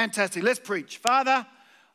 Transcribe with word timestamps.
Fantastic. 0.00 0.42
Let's 0.42 0.58
preach. 0.58 0.96
Father, 0.96 1.46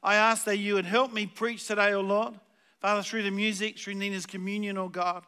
I 0.04 0.14
ask 0.14 0.46
that 0.46 0.58
you 0.58 0.76
would 0.76 0.86
help 0.86 1.12
me 1.12 1.26
preach 1.26 1.66
today, 1.66 1.92
O 1.94 1.98
oh 1.98 2.02
Lord. 2.02 2.36
Father, 2.80 3.02
through 3.02 3.24
the 3.24 3.32
music, 3.32 3.80
through 3.80 3.96
Nina's 3.96 4.28
communion, 4.28 4.78
oh 4.78 4.90
God. 4.90 5.24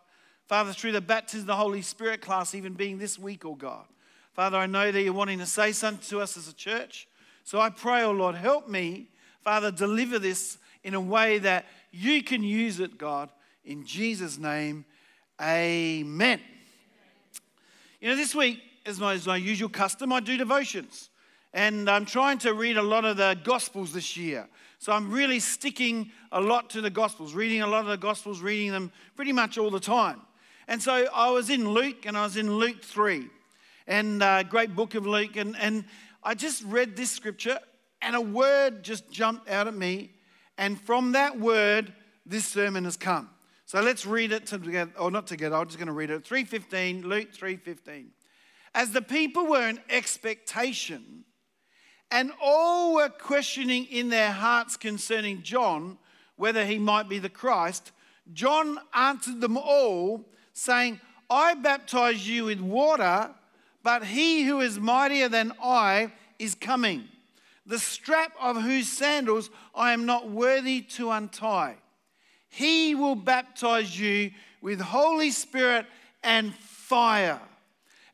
Father, 0.45 0.73
through 0.73 0.91
the 0.91 1.01
baptism 1.01 1.41
of 1.41 1.47
the 1.47 1.55
Holy 1.55 1.81
Spirit 1.81 2.21
class, 2.21 2.53
even 2.53 2.73
being 2.73 2.99
this 2.99 3.17
week, 3.17 3.45
oh 3.45 3.55
God. 3.55 3.85
Father, 4.33 4.57
I 4.57 4.67
know 4.67 4.91
that 4.91 5.01
you're 5.01 5.11
wanting 5.11 5.39
to 5.39 5.45
say 5.47 5.71
something 5.71 6.07
to 6.09 6.21
us 6.21 6.37
as 6.37 6.49
a 6.49 6.53
church. 6.53 7.07
So 7.43 7.59
I 7.59 7.71
pray, 7.71 8.03
oh 8.03 8.11
Lord, 8.11 8.35
help 8.35 8.69
me, 8.69 9.07
Father, 9.41 9.71
deliver 9.71 10.19
this 10.19 10.59
in 10.83 10.93
a 10.93 11.01
way 11.01 11.39
that 11.39 11.65
you 11.91 12.21
can 12.21 12.43
use 12.43 12.79
it, 12.79 12.99
God. 12.99 13.31
In 13.65 13.87
Jesus' 13.87 14.37
name, 14.37 14.85
amen. 15.41 16.41
You 18.01 18.09
know, 18.09 18.15
this 18.15 18.35
week, 18.35 18.61
as 18.85 18.99
my, 18.99 19.15
as 19.15 19.25
my 19.25 19.37
usual 19.37 19.69
custom, 19.69 20.13
I 20.13 20.19
do 20.19 20.37
devotions. 20.37 21.09
And 21.57 21.89
I'm 21.89 22.05
trying 22.05 22.37
to 22.39 22.53
read 22.53 22.77
a 22.77 22.83
lot 22.83 23.03
of 23.03 23.17
the 23.17 23.35
Gospels 23.43 23.91
this 23.91 24.15
year. 24.15 24.47
So 24.77 24.93
I'm 24.93 25.09
really 25.09 25.39
sticking 25.39 26.11
a 26.31 26.39
lot 26.39 26.69
to 26.69 26.81
the 26.81 26.91
Gospels, 26.91 27.33
reading 27.33 27.63
a 27.63 27.67
lot 27.67 27.79
of 27.79 27.87
the 27.87 27.97
Gospels, 27.97 28.41
reading 28.41 28.71
them 28.71 28.91
pretty 29.15 29.31
much 29.31 29.57
all 29.57 29.71
the 29.71 29.79
time. 29.79 30.21
And 30.67 30.79
so 30.79 31.07
I 31.11 31.31
was 31.31 31.49
in 31.49 31.67
Luke, 31.67 32.05
and 32.05 32.15
I 32.15 32.25
was 32.25 32.37
in 32.37 32.57
Luke 32.57 32.83
3, 32.83 33.27
and 33.87 34.21
uh, 34.21 34.43
great 34.43 34.75
book 34.75 34.93
of 34.93 35.07
Luke. 35.07 35.35
And, 35.35 35.57
and 35.57 35.85
I 36.23 36.35
just 36.35 36.61
read 36.63 36.95
this 36.95 37.09
scripture, 37.09 37.57
and 38.03 38.15
a 38.15 38.21
word 38.21 38.83
just 38.83 39.09
jumped 39.09 39.49
out 39.49 39.65
at 39.65 39.73
me. 39.73 40.11
And 40.59 40.79
from 40.79 41.13
that 41.13 41.39
word, 41.39 41.91
this 42.23 42.45
sermon 42.45 42.83
has 42.83 42.97
come. 42.97 43.31
So 43.65 43.81
let's 43.81 44.05
read 44.05 44.31
it 44.31 44.45
together, 44.45 44.91
or 44.99 45.09
not 45.09 45.25
together, 45.25 45.55
I'm 45.55 45.65
just 45.65 45.79
going 45.79 45.87
to 45.87 45.93
read 45.93 46.11
it. 46.11 46.23
3.15, 46.23 47.03
Luke 47.03 47.33
3.15. 47.33 48.09
As 48.75 48.91
the 48.91 49.01
people 49.01 49.47
were 49.47 49.67
in 49.67 49.79
expectation, 49.89 51.23
and 52.11 52.31
all 52.41 52.93
were 52.95 53.09
questioning 53.09 53.85
in 53.85 54.09
their 54.09 54.31
hearts 54.31 54.77
concerning 54.77 55.43
John 55.43 55.97
whether 56.35 56.65
he 56.65 56.77
might 56.77 57.09
be 57.09 57.19
the 57.19 57.29
Christ. 57.29 57.91
John 58.33 58.79
answered 58.93 59.41
them 59.41 59.57
all, 59.57 60.25
saying, 60.53 60.99
I 61.29 61.55
baptize 61.55 62.27
you 62.27 62.45
with 62.45 62.59
water, 62.59 63.29
but 63.83 64.05
he 64.05 64.43
who 64.43 64.61
is 64.61 64.79
mightier 64.79 65.29
than 65.29 65.53
I 65.61 66.11
is 66.39 66.55
coming, 66.55 67.05
the 67.65 67.79
strap 67.79 68.33
of 68.39 68.61
whose 68.61 68.87
sandals 68.87 69.49
I 69.75 69.93
am 69.93 70.05
not 70.05 70.29
worthy 70.29 70.81
to 70.81 71.11
untie. 71.11 71.75
He 72.49 72.95
will 72.95 73.15
baptize 73.15 73.99
you 73.99 74.31
with 74.61 74.79
Holy 74.79 75.31
Spirit 75.31 75.85
and 76.23 76.53
fire. 76.55 77.41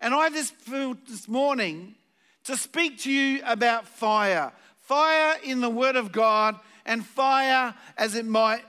And 0.01 0.13
I 0.13 0.29
just 0.29 0.55
felt 0.55 1.05
this 1.07 1.27
morning 1.27 1.95
to 2.45 2.57
speak 2.57 2.99
to 2.99 3.11
you 3.11 3.41
about 3.45 3.87
fire 3.87 4.51
fire 4.79 5.37
in 5.43 5.61
the 5.61 5.69
Word 5.69 5.95
of 5.95 6.11
God 6.11 6.59
and 6.85 7.05
fire 7.05 7.73
as 7.97 8.15
it 8.15 8.25
might 8.25 8.63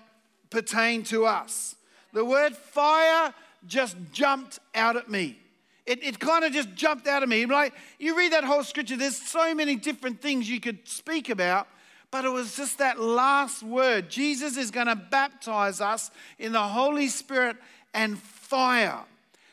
pertain 0.51 1.03
to 1.05 1.27
us. 1.27 1.75
The 2.13 2.25
word 2.25 2.57
fire 2.57 3.35
just 3.67 3.97
jumped 4.13 4.61
out 4.75 4.97
at 4.97 5.11
me. 5.11 5.39
It, 5.85 6.03
it 6.03 6.19
kind 6.19 6.45
of 6.45 6.53
just 6.53 6.75
jumped 6.75 7.07
out 7.07 7.23
at 7.23 7.29
me. 7.29 7.45
Like 7.45 7.75
you 7.99 8.17
read 8.17 8.33
that 8.33 8.45
whole 8.45 8.63
scripture, 8.63 8.97
there's 8.97 9.17
so 9.17 9.55
many 9.55 9.77
different 9.77 10.23
things 10.23 10.49
you 10.49 10.61
could 10.61 10.87
speak 10.89 11.29
about, 11.29 11.67
but 12.11 12.25
it 12.25 12.31
was 12.31 12.57
just 12.57 12.79
that 12.79 13.01
last 13.01 13.63
word. 13.63 14.09
Jesus 14.09 14.57
is 14.57 14.71
going 14.71 14.87
to 14.87 14.97
baptize 14.97 15.81
us 15.81 16.11
in 16.39 16.53
the 16.53 16.63
Holy 16.63 17.09
Spirit 17.09 17.57
and 17.93 18.19
fire. 18.19 19.01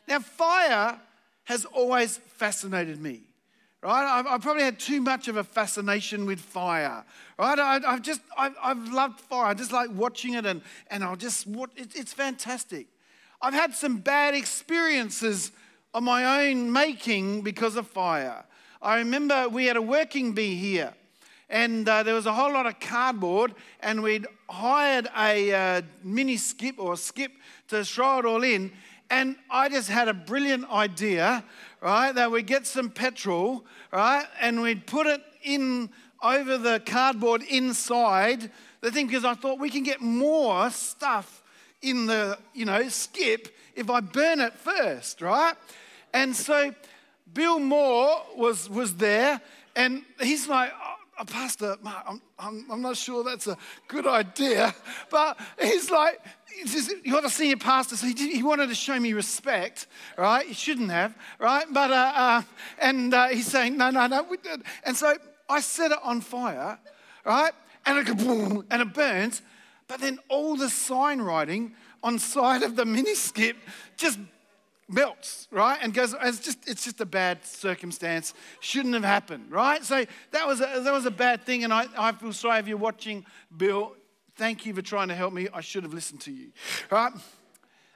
Now, 0.07 0.19
fire 0.19 0.99
has 1.45 1.65
always 1.65 2.17
fascinated 2.17 3.01
me 3.01 3.21
right? 3.81 4.19
I've, 4.19 4.27
I've, 4.27 4.41
probably 4.41 4.63
had 4.63 4.79
too 4.79 5.01
much 5.01 5.27
of 5.27 5.37
a 5.37 5.43
fascination 5.43 6.25
with 6.25 6.39
fire, 6.39 7.03
right? 7.37 7.59
I, 7.59 7.79
have 7.79 8.01
just, 8.01 8.21
I've, 8.37 8.55
I've, 8.61 8.91
loved 8.91 9.19
fire. 9.19 9.47
I 9.47 9.53
just 9.53 9.71
like 9.71 9.89
watching 9.91 10.35
it 10.35 10.45
and, 10.45 10.61
and 10.89 11.03
I'll 11.03 11.15
just, 11.15 11.47
what, 11.47 11.71
it, 11.75 11.95
it's 11.95 12.13
fantastic. 12.13 12.87
I've 13.41 13.53
had 13.53 13.73
some 13.73 13.97
bad 13.97 14.35
experiences 14.35 15.51
of 15.93 16.03
my 16.03 16.47
own 16.47 16.71
making 16.71 17.41
because 17.41 17.75
of 17.75 17.87
fire. 17.87 18.43
I 18.81 18.97
remember 18.97 19.49
we 19.49 19.65
had 19.65 19.77
a 19.77 19.81
working 19.81 20.33
bee 20.33 20.55
here 20.55 20.93
and 21.49 21.87
uh, 21.87 22.03
there 22.03 22.15
was 22.15 22.25
a 22.27 22.33
whole 22.33 22.53
lot 22.53 22.65
of 22.65 22.79
cardboard 22.79 23.53
and 23.81 24.01
we'd 24.01 24.25
hired 24.49 25.09
a 25.17 25.53
uh, 25.53 25.81
mini 26.03 26.37
skip 26.37 26.75
or 26.77 26.95
skip 26.95 27.31
to 27.67 27.83
throw 27.83 28.19
it 28.19 28.25
all 28.25 28.43
in 28.43 28.71
and 29.11 29.35
I 29.49 29.67
just 29.67 29.89
had 29.89 30.07
a 30.07 30.13
brilliant 30.13 30.71
idea, 30.71 31.43
right? 31.81 32.13
That 32.13 32.31
we'd 32.31 32.47
get 32.47 32.67
some 32.67 32.89
petrol, 32.89 33.65
right? 33.91 34.25
And 34.39 34.61
we'd 34.61 34.85
put 34.85 35.07
it 35.07 35.21
in 35.43 35.89
over 36.21 36.57
the 36.57 36.81
cardboard 36.85 37.41
inside 37.43 38.51
the 38.81 38.91
thing 38.91 39.07
because 39.07 39.25
I 39.25 39.33
thought 39.33 39.59
we 39.59 39.69
can 39.69 39.83
get 39.83 40.01
more 40.01 40.69
stuff 40.69 41.43
in 41.81 42.05
the, 42.05 42.37
you 42.53 42.65
know, 42.65 42.87
skip 42.89 43.47
if 43.75 43.89
I 43.89 44.01
burn 44.01 44.39
it 44.39 44.53
first, 44.53 45.21
right? 45.21 45.55
And 46.13 46.35
so 46.35 46.73
Bill 47.33 47.59
Moore 47.59 48.23
was, 48.35 48.69
was 48.69 48.95
there 48.95 49.41
and 49.75 50.03
he's 50.19 50.47
like, 50.47 50.71
oh, 51.21 51.25
Pastor, 51.25 51.77
I'm, 51.85 52.21
I'm, 52.39 52.65
I'm 52.71 52.81
not 52.81 52.97
sure 52.97 53.23
that's 53.23 53.47
a 53.47 53.57
good 53.87 54.07
idea, 54.07 54.73
but 55.09 55.39
he's 55.61 55.91
like, 55.91 56.19
you're 57.03 57.21
the 57.21 57.29
senior 57.29 57.57
pastor, 57.57 57.95
so 57.95 58.07
he, 58.07 58.13
did, 58.13 58.35
he, 58.35 58.43
wanted 58.43 58.67
to 58.67 58.75
show 58.75 58.99
me 58.99 59.13
respect, 59.13 59.87
right? 60.17 60.45
He 60.45 60.53
shouldn't 60.53 60.91
have, 60.91 61.15
right? 61.39 61.65
But, 61.71 61.91
uh, 61.91 62.11
uh, 62.15 62.41
and 62.79 63.13
uh, 63.13 63.27
he's 63.29 63.47
saying, 63.47 63.77
no, 63.77 63.89
no, 63.89 64.07
no. 64.07 64.25
And 64.83 64.97
so 64.97 65.15
I 65.49 65.61
set 65.61 65.91
it 65.91 65.99
on 66.03 66.21
fire, 66.21 66.77
right? 67.25 67.53
And 67.85 68.07
it, 68.07 68.17
boom, 68.17 68.65
and 68.69 68.81
it 68.81 68.93
burns. 68.93 69.41
But 69.87 70.01
then 70.01 70.19
all 70.27 70.55
the 70.55 70.69
sign 70.69 71.21
writing 71.21 71.73
on 72.03 72.19
side 72.19 72.63
of 72.63 72.75
the 72.75 72.85
mini 72.85 73.15
skip 73.15 73.57
just 73.97 74.19
melts, 74.91 75.47
right? 75.51 75.79
And 75.81 75.93
goes, 75.93 76.15
it's 76.21 76.39
just, 76.39 76.67
it's 76.67 76.83
just 76.83 76.99
a 77.01 77.05
bad 77.05 77.45
circumstance. 77.45 78.33
Shouldn't 78.59 78.93
have 78.93 79.03
happened, 79.03 79.51
right? 79.51 79.83
So 79.83 80.05
that 80.31 80.47
was 80.47 80.59
a, 80.61 80.81
that 80.83 80.93
was 80.93 81.05
a 81.05 81.11
bad 81.11 81.45
thing. 81.45 81.63
And 81.63 81.73
I, 81.73 81.85
I 81.97 82.11
feel 82.11 82.33
sorry 82.33 82.59
if 82.59 82.67
you're 82.67 82.77
watching, 82.77 83.25
Bill. 83.55 83.95
Thank 84.35 84.65
you 84.65 84.73
for 84.73 84.81
trying 84.81 85.09
to 85.09 85.15
help 85.15 85.33
me. 85.33 85.47
I 85.53 85.61
should 85.61 85.83
have 85.83 85.93
listened 85.93 86.21
to 86.21 86.31
you. 86.31 86.51
Right? 86.89 87.11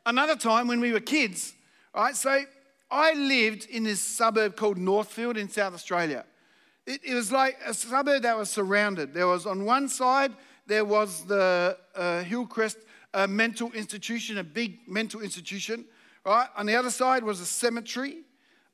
Another 0.05 0.35
time 0.35 0.67
when 0.67 0.79
we 0.79 0.91
were 0.91 0.99
kids, 0.99 1.53
right? 1.95 2.15
So 2.15 2.43
I 2.91 3.13
lived 3.13 3.67
in 3.69 3.83
this 3.83 4.01
suburb 4.01 4.55
called 4.55 4.77
Northfield 4.77 5.37
in 5.37 5.49
South 5.49 5.73
Australia. 5.73 6.25
It, 6.85 7.01
it 7.03 7.15
was 7.15 7.31
like 7.31 7.57
a 7.65 7.73
suburb 7.73 8.21
that 8.23 8.37
was 8.37 8.49
surrounded. 8.49 9.13
There 9.13 9.27
was 9.27 9.45
on 9.45 9.65
one 9.65 9.89
side, 9.89 10.33
there 10.67 10.85
was 10.85 11.25
the 11.25 11.77
uh, 11.95 12.21
Hillcrest 12.23 12.77
uh, 13.13 13.27
mental 13.27 13.71
institution, 13.71 14.37
a 14.37 14.43
big 14.43 14.79
mental 14.87 15.21
institution, 15.21 15.85
right? 16.25 16.47
On 16.57 16.65
the 16.65 16.75
other 16.75 16.91
side 16.91 17.23
was 17.23 17.39
a 17.39 17.45
cemetery. 17.45 18.17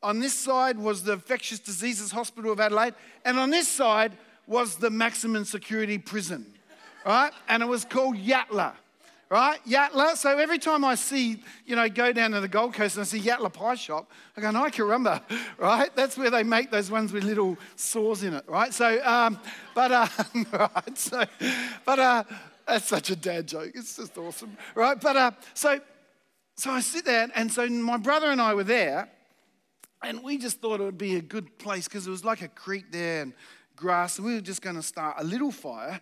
On 0.04 0.20
this 0.20 0.34
side 0.34 0.78
was 0.80 1.04
the 1.04 1.14
Infectious 1.14 1.60
Diseases 1.60 2.12
Hospital 2.12 2.52
of 2.52 2.60
Adelaide. 2.60 2.96
And 3.26 3.38
on 3.38 3.50
this 3.50 3.68
side 3.68 4.14
was 4.48 4.78
the 4.78 4.90
maximum 4.90 5.46
security 5.46 5.98
prison 5.98 6.46
right? 7.06 7.32
And 7.48 7.64
it 7.64 7.66
was 7.68 7.86
called 7.86 8.16
Yatala. 8.18 8.74
right? 9.30 9.60
Yatala. 9.66 10.16
So 10.16 10.38
every 10.38 10.60
time 10.60 10.84
I 10.84 10.96
see, 10.96 11.42
you 11.66 11.76
know, 11.76 11.88
go 11.90 12.12
down 12.12 12.32
to 12.32 12.42
the 12.42 12.48
Gold 12.48 12.74
Coast 12.74 12.96
and 12.96 13.02
I 13.02 13.06
see 13.06 13.20
Yatala 13.20 13.52
Pie 13.52 13.76
Shop, 13.76 14.10
I 14.36 14.42
go, 14.42 14.52
no, 14.52 14.64
Carumba, 14.66 15.22
right? 15.58 15.94
That's 15.96 16.18
where 16.18 16.30
they 16.30 16.44
make 16.44 16.72
those 16.72 16.92
ones 16.92 17.12
with 17.12 17.24
little 17.24 17.58
saws 17.76 18.24
in 18.24 18.34
it, 18.34 18.44
right? 18.48 18.74
So, 18.74 19.04
um, 19.06 19.40
but, 19.74 19.92
uh, 19.92 20.08
right, 20.52 20.98
so, 20.98 21.24
but, 21.86 22.00
uh, 22.00 22.24
that's 22.68 22.88
such 22.88 23.10
a 23.10 23.16
dad 23.16 23.48
joke. 23.48 23.72
It's 23.74 23.98
just 23.98 24.18
awesome, 24.18 24.56
right? 24.76 25.00
But, 25.00 25.16
uh, 25.18 25.32
so, 25.54 25.80
so 26.62 26.70
I 26.70 26.80
sit 26.80 27.06
there, 27.06 27.28
and 27.34 27.52
so 27.52 27.68
my 27.68 27.98
brother 27.98 28.28
and 28.28 28.40
I 28.40 28.54
were 28.54 28.64
there, 28.64 29.10
and 30.04 30.22
we 30.22 30.38
just 30.38 30.62
thought 30.62 30.80
it 30.80 30.84
would 30.84 30.96
be 30.96 31.16
a 31.16 31.22
good 31.22 31.58
place 31.58 31.88
because 31.88 32.06
it 32.06 32.12
was 32.12 32.24
like 32.24 32.44
a 32.44 32.48
creek 32.50 32.92
there 32.92 33.24
and 33.24 33.34
grass, 33.76 34.20
and 34.20 34.28
we 34.28 34.36
were 34.36 34.42
just 34.42 34.62
going 34.62 34.76
to 34.76 34.84
start 34.84 35.16
a 35.18 35.24
little 35.24 35.52
fire. 35.52 36.00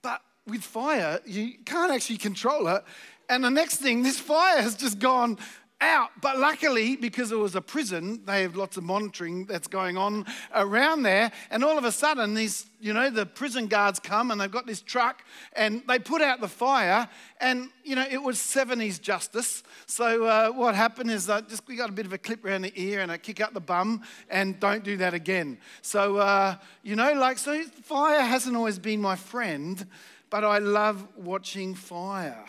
But 0.00 0.22
with 0.46 0.62
fire, 0.62 1.20
you 1.26 1.58
can't 1.66 1.92
actually 1.92 2.16
control 2.16 2.68
it. 2.68 2.84
And 3.28 3.44
the 3.44 3.50
next 3.50 3.76
thing, 3.76 4.02
this 4.02 4.18
fire 4.18 4.62
has 4.62 4.74
just 4.76 4.98
gone 4.98 5.36
out. 5.80 6.10
But 6.20 6.38
luckily, 6.38 6.96
because 6.96 7.32
it 7.32 7.36
was 7.36 7.54
a 7.54 7.60
prison, 7.60 8.22
they 8.24 8.42
have 8.42 8.56
lots 8.56 8.76
of 8.76 8.84
monitoring 8.84 9.44
that's 9.44 9.68
going 9.68 9.96
on 9.96 10.26
around 10.54 11.02
there. 11.02 11.30
And 11.50 11.64
all 11.64 11.78
of 11.78 11.84
a 11.84 11.92
sudden, 11.92 12.34
these, 12.34 12.66
you 12.80 12.92
know, 12.92 13.10
the 13.10 13.26
prison 13.26 13.66
guards 13.66 14.00
come 14.00 14.30
and 14.30 14.40
they've 14.40 14.50
got 14.50 14.66
this 14.66 14.80
truck 14.80 15.22
and 15.52 15.82
they 15.86 15.98
put 15.98 16.20
out 16.20 16.40
the 16.40 16.48
fire. 16.48 17.08
And, 17.40 17.70
you 17.84 17.94
know, 17.94 18.06
it 18.10 18.22
was 18.22 18.38
70s 18.38 19.00
justice. 19.00 19.62
So 19.86 20.24
uh, 20.24 20.50
what 20.50 20.74
happened 20.74 21.10
is 21.10 21.26
that 21.26 21.48
just 21.48 21.66
we 21.68 21.76
got 21.76 21.90
a 21.90 21.92
bit 21.92 22.06
of 22.06 22.12
a 22.12 22.18
clip 22.18 22.44
around 22.44 22.62
the 22.62 22.72
ear 22.74 23.00
and 23.00 23.12
a 23.12 23.18
kick 23.18 23.40
out 23.40 23.54
the 23.54 23.60
bum 23.60 24.02
and 24.30 24.58
don't 24.58 24.82
do 24.84 24.96
that 24.98 25.14
again. 25.14 25.58
So, 25.82 26.16
uh, 26.16 26.56
you 26.82 26.96
know, 26.96 27.12
like, 27.12 27.38
so 27.38 27.62
fire 27.82 28.22
hasn't 28.22 28.56
always 28.56 28.78
been 28.78 29.00
my 29.00 29.16
friend 29.16 29.86
but 30.30 30.44
I 30.44 30.58
love 30.58 31.06
watching 31.16 31.74
fire. 31.74 32.44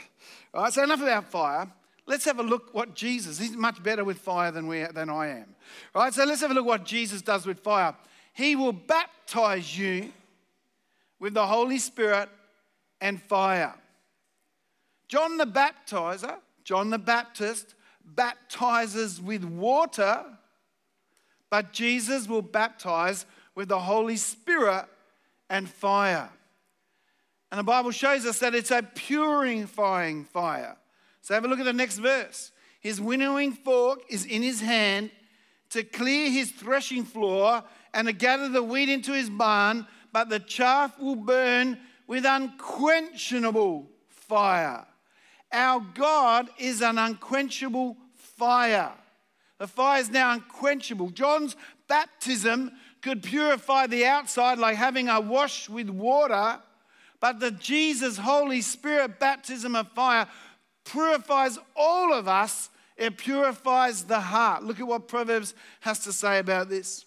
All 0.54 0.64
right, 0.64 0.74
so 0.74 0.84
enough 0.84 1.02
about 1.02 1.32
fire. 1.32 1.72
Let's 2.10 2.26
have 2.26 2.40
a 2.40 2.44
look 2.44 2.74
what 2.74 2.96
Jesus, 2.96 3.38
he's 3.38 3.56
much 3.56 3.84
better 3.84 4.04
with 4.04 4.18
fire 4.18 4.50
than, 4.50 4.66
we, 4.66 4.84
than 4.84 5.12
I 5.12 5.28
am. 5.28 5.56
Right? 5.94 6.12
so 6.12 6.26
let's 6.26 6.42
have 6.42 6.50
a 6.50 6.56
look 6.56 6.66
what 6.66 6.84
Jesus 6.84 7.22
does 7.22 7.46
with 7.46 7.60
fire. 7.60 7.94
He 8.34 8.56
will 8.56 8.74
baptize 8.74 9.78
you 9.78 10.12
with 11.20 11.36
the 11.36 11.46
Holy 11.46 11.78
Spirit 11.78 12.28
and 13.00 13.22
fire. 13.22 13.76
John 15.08 15.38
the 15.38 15.46
Baptizer, 15.46 16.38
John 16.64 16.90
the 16.90 16.98
Baptist, 16.98 17.76
baptizes 18.04 19.22
with 19.22 19.44
water, 19.44 20.26
but 21.52 21.74
Jesus 21.74 22.28
will 22.28 22.42
baptize 22.42 23.28
with 23.54 23.70
the 23.70 23.80
Holy 23.80 24.18
Spirit 24.18 24.86
and 25.48 25.70
fire. 25.70 26.32
And 27.52 27.60
the 27.60 27.64
Bible 27.64 27.92
shows 27.92 28.26
us 28.26 28.40
that 28.40 28.56
it's 28.56 28.72
a 28.72 28.82
purifying 28.82 30.26
fire. 30.26 30.76
So 31.22 31.34
have 31.34 31.46
a 31.46 31.48
look 31.48 31.60
at 31.60 31.66
the 31.66 31.74
next 31.74 31.98
verse. 31.98 32.52
His 32.80 33.02
winnowing 33.02 33.54
fork 33.54 34.02
is 34.10 34.26
in 34.26 34.42
his 34.42 34.62
hand 34.62 35.12
to 35.72 35.84
clear 35.84 36.32
his 36.32 36.52
threshing 36.52 37.04
floor 37.04 37.64
and 37.94 38.08
to 38.08 38.14
gather 38.14 38.50
the 38.50 38.64
wheat 38.64 38.90
into 38.90 39.14
his 39.14 39.30
barn, 39.30 39.86
but 40.12 40.30
the 40.30 40.40
chaff 40.40 40.98
will 41.00 41.16
burn 41.16 41.78
with 42.08 42.26
unquenchable 42.26 43.88
fire. 44.08 44.86
Our 45.52 45.80
God 45.94 46.50
is 46.58 46.82
an 46.82 46.98
unquenchable 46.98 47.98
fire. 48.16 48.94
The 49.58 49.68
fire 49.68 50.00
is 50.00 50.10
now 50.10 50.32
unquenchable. 50.32 51.10
John's 51.10 51.56
baptism 51.88 52.72
could 53.02 53.24
purify 53.24 53.88
the 53.88 54.06
outside 54.06 54.58
like 54.58 54.78
having 54.78 55.10
a 55.10 55.20
wash 55.20 55.70
with 55.70 55.90
water, 55.90 56.60
but 57.20 57.40
the 57.40 57.52
Jesus 57.52 58.18
Holy 58.18 58.62
Spirit 58.62 59.20
baptism 59.20 59.76
of 59.76 59.92
fire 59.92 60.28
purifies 60.92 61.58
all 61.76 62.14
of 62.14 62.28
us. 62.28 62.70
It 62.98 63.18
purifies 63.18 64.04
the 64.04 64.20
heart. 64.20 64.64
Look 64.64 64.80
at 64.80 64.88
what 64.88 65.08
Proverbs 65.08 65.54
has 65.82 66.00
to 66.00 66.12
say 66.12 66.40
about 66.40 66.70
this. 66.70 67.06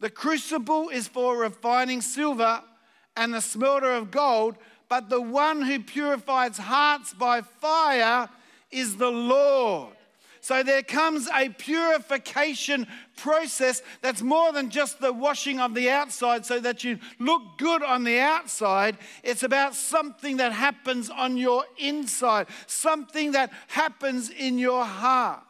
The 0.00 0.10
crucible 0.10 0.88
is 0.88 1.08
for 1.08 1.36
refining 1.36 2.00
silver 2.00 2.62
and 3.16 3.34
the 3.34 3.40
smelter 3.40 3.92
of 3.92 4.10
gold, 4.10 4.56
but 4.88 5.08
the 5.08 5.20
one 5.20 5.62
who 5.62 5.80
purifies 5.80 6.58
hearts 6.58 7.14
by 7.14 7.40
fire 7.40 8.28
is 8.70 8.96
the 8.96 9.10
Lord. 9.10 9.94
So 10.42 10.64
there 10.64 10.82
comes 10.82 11.28
a 11.32 11.50
purification 11.50 12.88
process 13.16 13.80
that's 14.00 14.22
more 14.22 14.52
than 14.52 14.70
just 14.70 15.00
the 15.00 15.12
washing 15.12 15.60
of 15.60 15.72
the 15.72 15.88
outside 15.88 16.44
so 16.44 16.58
that 16.58 16.82
you 16.82 16.98
look 17.20 17.58
good 17.58 17.80
on 17.84 18.02
the 18.02 18.18
outside. 18.18 18.98
It's 19.22 19.44
about 19.44 19.76
something 19.76 20.38
that 20.38 20.50
happens 20.50 21.10
on 21.10 21.36
your 21.36 21.64
inside, 21.78 22.48
something 22.66 23.30
that 23.32 23.52
happens 23.68 24.30
in 24.30 24.58
your 24.58 24.84
heart. 24.84 25.44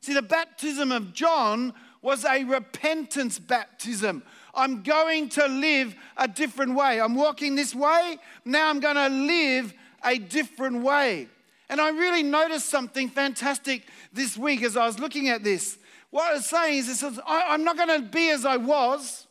See, 0.00 0.12
the 0.12 0.22
baptism 0.22 0.90
of 0.90 1.12
John 1.14 1.72
was 2.02 2.24
a 2.24 2.42
repentance 2.42 3.38
baptism. 3.38 4.24
I'm 4.54 4.82
going 4.82 5.28
to 5.30 5.46
live 5.46 5.94
a 6.16 6.26
different 6.26 6.74
way. 6.74 7.00
I'm 7.00 7.14
walking 7.14 7.54
this 7.54 7.76
way, 7.76 8.18
now 8.44 8.70
I'm 8.70 8.80
going 8.80 8.96
to 8.96 9.08
live 9.08 9.72
a 10.04 10.18
different 10.18 10.82
way. 10.82 11.28
And 11.68 11.80
I 11.80 11.90
really 11.90 12.22
noticed 12.22 12.66
something 12.68 13.08
fantastic 13.08 13.88
this 14.12 14.36
week 14.36 14.62
as 14.62 14.76
I 14.76 14.86
was 14.86 14.98
looking 14.98 15.28
at 15.28 15.42
this. 15.42 15.78
What 16.10 16.36
it's 16.36 16.48
saying 16.48 16.78
is, 16.78 17.00
this, 17.00 17.20
I'm 17.26 17.64
not 17.64 17.76
going 17.76 18.02
to 18.02 18.06
be 18.06 18.30
as 18.30 18.44
I 18.44 18.56
was, 18.56 19.26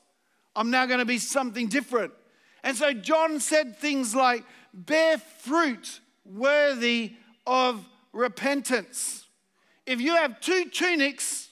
I'm 0.55 0.69
now 0.69 0.85
going 0.85 0.99
to 0.99 1.05
be 1.05 1.17
something 1.17 1.67
different. 1.67 2.11
And 2.63 2.75
so 2.75 2.93
John 2.93 3.39
said 3.39 3.77
things 3.77 4.15
like, 4.15 4.43
bear 4.73 5.17
fruit 5.17 5.99
worthy 6.25 7.13
of 7.45 7.85
repentance. 8.11 9.27
If 9.85 10.01
you 10.01 10.15
have 10.15 10.39
two 10.39 10.65
tunics, 10.69 11.49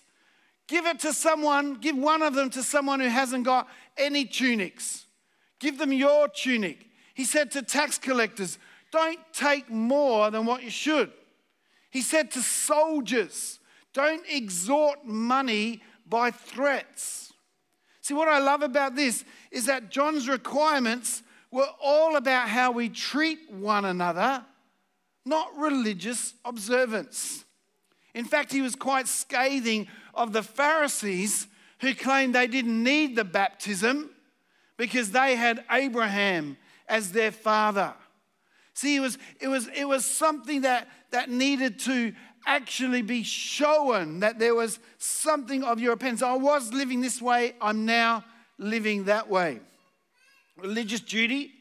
give 0.67 0.85
it 0.85 0.99
to 0.99 1.13
someone, 1.13 1.75
give 1.75 1.97
one 1.97 2.21
of 2.21 2.33
them 2.33 2.49
to 2.51 2.63
someone 2.63 2.99
who 2.99 3.07
hasn't 3.07 3.43
got 3.43 3.67
any 3.97 4.25
tunics. 4.25 5.05
Give 5.59 5.77
them 5.77 5.91
your 5.91 6.27
tunic. 6.27 6.87
He 7.13 7.25
said 7.25 7.51
to 7.51 7.61
tax 7.61 7.97
collectors, 7.97 8.57
don't 8.91 9.19
take 9.33 9.69
more 9.69 10.29
than 10.31 10.45
what 10.45 10.63
you 10.63 10.69
should. 10.69 11.11
He 11.89 12.01
said 12.01 12.31
to 12.31 12.41
soldiers, 12.41 13.59
don't 13.93 14.23
extort 14.29 15.05
money 15.05 15.81
by 16.07 16.31
threats. 16.31 17.33
See, 18.01 18.13
what 18.13 18.27
I 18.27 18.39
love 18.39 18.61
about 18.61 18.95
this 18.95 19.23
is 19.51 19.65
that 19.65 19.89
John's 19.89 20.27
requirements 20.27 21.23
were 21.51 21.69
all 21.81 22.15
about 22.15 22.47
how 22.47 22.71
we 22.71 22.89
treat 22.89 23.51
one 23.51 23.85
another, 23.85 24.43
not 25.25 25.55
religious 25.57 26.33
observance. 26.45 27.45
In 28.13 28.25
fact, 28.25 28.51
he 28.51 28.61
was 28.61 28.75
quite 28.75 29.07
scathing 29.07 29.87
of 30.13 30.33
the 30.33 30.43
Pharisees 30.43 31.47
who 31.79 31.93
claimed 31.93 32.35
they 32.35 32.47
didn't 32.47 32.83
need 32.83 33.15
the 33.15 33.23
baptism 33.23 34.09
because 34.77 35.11
they 35.11 35.35
had 35.35 35.63
Abraham 35.71 36.57
as 36.87 37.11
their 37.11 37.31
father. 37.31 37.93
See, 38.73 38.95
it 38.95 38.99
was, 38.99 39.17
it 39.39 39.47
was, 39.47 39.67
it 39.75 39.85
was 39.85 40.05
something 40.05 40.61
that, 40.61 40.87
that 41.11 41.29
needed 41.29 41.79
to 41.79 42.13
actually 42.45 43.01
be 43.01 43.23
shown 43.23 44.21
that 44.21 44.39
there 44.39 44.55
was 44.55 44.79
something 44.97 45.63
of 45.63 45.79
your 45.79 45.91
repentance. 45.91 46.23
I 46.23 46.35
was 46.35 46.73
living 46.73 47.01
this 47.01 47.21
way, 47.21 47.53
I'm 47.61 47.85
now 47.85 48.23
living 48.57 49.05
that 49.05 49.29
way. 49.29 49.59
Religious 50.57 51.01
duty 51.01 51.51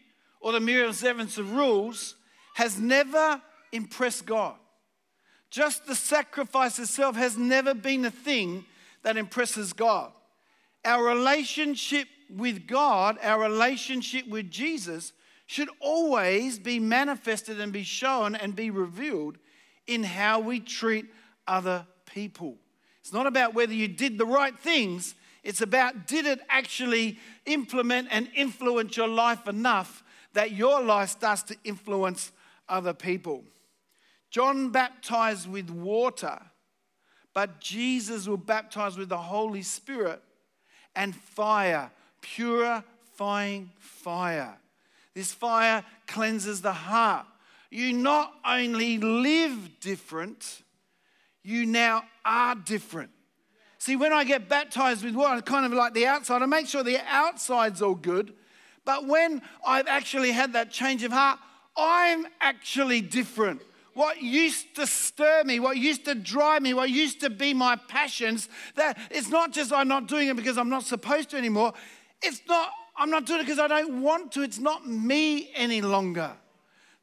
or 0.41 0.53
the 0.53 0.61
mere 0.61 0.87
observance 0.87 1.37
of 1.39 1.53
rules 1.53 2.15
has 2.55 2.79
never 2.79 3.41
impressed 3.73 4.27
God. 4.27 4.55
Just 5.51 5.87
the 5.87 5.95
sacrifice 5.95 6.79
itself 6.79 7.17
has 7.17 7.37
never 7.37 7.75
been 7.75 8.05
a 8.05 8.11
thing 8.11 8.65
that 9.03 9.17
impresses 9.17 9.73
God. 9.73 10.13
Our 10.85 11.05
relationship 11.05 12.09
with 12.35 12.67
God, 12.67 13.19
our 13.23 13.41
relationship 13.41 14.29
with 14.29 14.51
Jesus, 14.51 15.13
should 15.51 15.69
always 15.81 16.61
be 16.61 16.79
manifested 16.79 17.61
and 17.61 17.73
be 17.73 17.83
shown 17.83 18.37
and 18.37 18.55
be 18.55 18.71
revealed 18.71 19.37
in 19.89 20.05
how 20.05 20.39
we 20.39 20.61
treat 20.61 21.07
other 21.45 21.85
people. 22.07 22.57
It's 23.01 23.13
not 23.13 23.27
about 23.27 23.53
whether 23.53 23.73
you 23.73 23.89
did 23.89 24.17
the 24.17 24.25
right 24.25 24.57
things, 24.57 25.17
it's 25.43 25.61
about 25.61 26.07
did 26.07 26.25
it 26.25 26.39
actually 26.49 27.19
implement 27.47 28.07
and 28.13 28.31
influence 28.37 28.97
your 28.97 29.09
life 29.09 29.49
enough 29.49 30.05
that 30.35 30.53
your 30.53 30.81
life 30.81 31.09
starts 31.09 31.43
to 31.43 31.57
influence 31.65 32.31
other 32.69 32.95
people. 32.95 33.43
John 34.31 34.71
baptized 34.71 35.51
with 35.51 35.69
water, 35.69 36.41
but 37.35 37.61
Jesus 37.61 38.29
will 38.29 38.37
baptize 38.37 38.97
with 38.97 39.09
the 39.09 39.19
Holy 39.19 39.63
Spirit 39.63 40.23
and 40.95 41.13
fire, 41.13 41.91
purifying 42.21 43.73
fire. 43.81 44.57
This 45.15 45.33
fire 45.33 45.85
cleanses 46.07 46.63
the 46.63 46.73
heart. 46.73 47.27
You 47.71 47.93
not 47.93 48.33
only 48.45 48.99
live 48.99 49.81
different, 49.81 50.63
you 51.43 51.67
now 51.67 52.05
are 52.25 52.55
different. 52.55 53.11
See, 53.79 53.97
when 53.97 54.13
I 54.13 54.25
get 54.25 54.49
baptized 54.49 55.05
with 55.05 55.15
water, 55.15 55.41
kind 55.41 55.65
of 55.65 55.73
like 55.73 55.95
the 55.95 56.07
outside, 56.07 56.43
I 56.43 56.47
make 56.47 56.67
sure 56.67 56.83
the 56.83 57.01
outside's 57.09 57.81
all 57.81 57.95
good. 57.95 58.35
But 58.85 59.07
when 59.07 59.41
I've 59.67 59.87
actually 59.87 60.33
had 60.33 60.53
that 60.53 60.71
change 60.71 61.03
of 61.03 61.13
heart, 61.13 61.39
I'm 61.77 62.27
actually 62.41 63.01
different. 63.01 63.63
What 63.95 64.23
used 64.23 64.77
to 64.77 64.87
stir 64.87 65.45
me, 65.45 65.61
what 65.61 65.77
used 65.77 66.05
to 66.05 66.15
drive 66.15 66.63
me, 66.63 66.75
what 66.75 66.91
used 66.91 67.21
to 67.21 67.31
be 67.31 67.55
my 67.55 67.77
passions, 67.77 68.49
that 68.77 68.99
it's 69.11 69.29
not 69.29 69.53
just 69.53 69.73
I'm 69.73 69.89
not 69.89 70.07
doing 70.07 70.29
it 70.29 70.37
because 70.37 70.59
I'm 70.59 70.69
not 70.69 70.85
supposed 70.85 71.31
to 71.31 71.37
anymore. 71.37 71.73
It's 72.23 72.43
not 72.49 72.71
I'm 73.01 73.09
not 73.09 73.25
doing 73.25 73.41
it 73.41 73.45
because 73.45 73.59
I 73.59 73.67
don't 73.67 74.03
want 74.03 74.33
to. 74.33 74.43
It's 74.43 74.59
not 74.59 74.87
me 74.87 75.51
any 75.55 75.81
longer. 75.81 76.33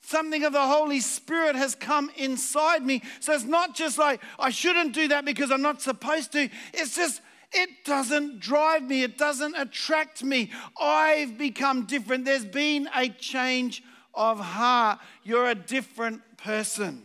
Something 0.01 0.43
of 0.43 0.53
the 0.53 0.61
Holy 0.61 0.99
Spirit 0.99 1.55
has 1.55 1.73
come 1.73 2.11
inside 2.15 2.85
me. 2.85 3.01
So 3.19 3.33
it's 3.33 3.45
not 3.45 3.75
just 3.75 3.97
like, 3.97 4.21
I 4.37 4.51
shouldn't 4.51 4.93
do 4.93 5.07
that 5.07 5.25
because 5.25 5.51
I'm 5.51 5.63
not 5.63 5.81
supposed 5.81 6.31
to. 6.33 6.49
It's 6.71 6.95
just, 6.95 7.21
it 7.51 7.83
doesn't 7.83 8.39
drive 8.39 8.83
me, 8.83 9.01
it 9.01 9.17
doesn't 9.17 9.55
attract 9.55 10.23
me. 10.23 10.51
I've 10.79 11.35
become 11.35 11.87
different. 11.87 12.25
There's 12.25 12.45
been 12.45 12.87
a 12.95 13.09
change 13.09 13.81
of 14.13 14.39
heart. 14.39 14.99
You're 15.23 15.49
a 15.49 15.55
different 15.55 16.21
person. 16.37 17.01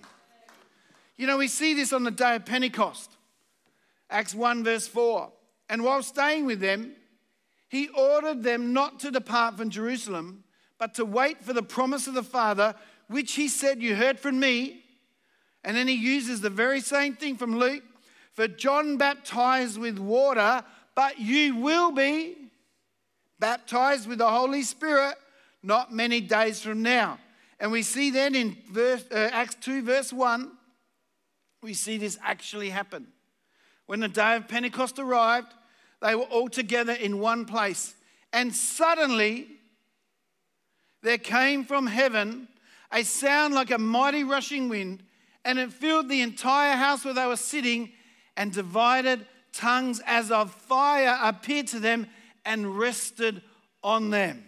You 1.17 1.27
know, 1.27 1.39
we 1.39 1.49
see 1.49 1.73
this 1.73 1.95
on 1.95 2.05
the 2.05 2.11
day 2.11 2.37
of 2.37 2.45
Pentecost. 2.45 3.11
Acts 4.11 4.35
1, 4.35 4.65
verse 4.65 4.87
4. 4.87 5.33
And 5.71 5.83
while 5.83 6.03
staying 6.03 6.45
with 6.45 6.61
them, 6.61 6.93
he 7.73 7.89
ordered 7.89 8.43
them 8.43 8.75
not 8.75 9.01
to 9.01 9.11
depart 9.11 9.57
from 9.57 9.71
Jerusalem, 9.71 10.45
but 10.79 10.93
to 10.97 11.07
wait 11.07 11.43
for 11.43 11.55
the 11.55 11.63
promise 11.63 12.07
of 12.07 12.13
the 12.13 12.23
Father, 12.23 12.75
which 13.09 13.33
he 13.33 13.49
said, 13.49 13.81
You 13.81 13.97
heard 13.97 14.21
from 14.21 14.39
me. 14.39 14.85
And 15.65 15.75
then 15.75 15.89
he 15.89 15.95
uses 15.95 16.43
the 16.43 16.51
very 16.51 16.83
same 16.83 17.17
thing 17.17 17.39
from 17.39 17.57
Luke 17.57 17.83
For 18.35 18.47
John 18.47 18.99
baptized 18.99 19.79
with 19.79 19.99
water, 19.99 20.63
but 20.95 21.19
you 21.19 21.57
will 21.57 21.93
be 21.93 22.37
baptized 23.39 24.07
with 24.07 24.19
the 24.19 24.29
Holy 24.29 24.65
Spirit 24.65 25.15
not 25.63 25.95
many 25.95 26.21
days 26.21 26.61
from 26.61 26.83
now. 26.83 27.19
And 27.59 27.73
we 27.73 27.83
see 27.83 28.11
then 28.11 28.35
in 28.35 28.55
verse, 28.71 29.03
uh, 29.11 29.31
Acts 29.33 29.57
2, 29.63 29.81
verse 29.81 30.13
1, 30.13 30.53
we 31.63 31.73
see 31.73 31.97
this 31.97 32.19
actually 32.23 32.69
happen. 32.69 33.07
When 33.87 34.01
the 34.01 34.09
day 34.09 34.37
of 34.37 34.47
Pentecost 34.47 34.99
arrived, 34.99 35.55
they 36.03 36.15
were 36.15 36.23
all 36.25 36.49
together 36.49 36.93
in 36.93 37.21
one 37.21 37.45
place. 37.45 37.95
And 38.33 38.55
suddenly, 38.55 39.47
there 41.03 41.19
came 41.19 41.65
from 41.65 41.87
heaven 41.87 42.49
a 42.93 43.03
sound 43.05 43.55
like 43.55 43.71
a 43.71 43.79
mighty 43.79 44.25
rushing 44.25 44.69
wind, 44.69 45.03
and 45.45 45.59
it 45.59 45.73
filled 45.73 46.09
the 46.09 46.21
entire 46.21 46.77
house 46.77 47.05
where 47.05 47.15
they 47.15 47.27
were 47.27 47.37
sitting, 47.37 47.93
and 48.37 48.53
divided 48.53 49.27
tongues 49.53 50.01
as 50.07 50.31
of 50.31 50.53
fire 50.53 51.19
appeared 51.23 51.67
to 51.69 51.79
them 51.79 52.07
and 52.45 52.79
rested 52.79 53.43
on 53.83 54.11
them. 54.11 54.45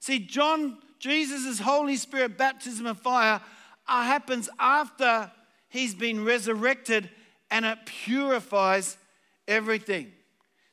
See, 0.00 0.18
John, 0.18 0.78
Jesus' 0.98 1.58
Holy 1.58 1.96
Spirit 1.96 2.36
baptism 2.36 2.86
of 2.86 2.98
fire 3.00 3.40
uh, 3.86 4.02
happens 4.02 4.48
after 4.58 5.30
he's 5.68 5.94
been 5.94 6.24
resurrected 6.24 7.08
and 7.50 7.64
it 7.64 7.78
purifies 7.86 8.96
everything. 9.46 10.12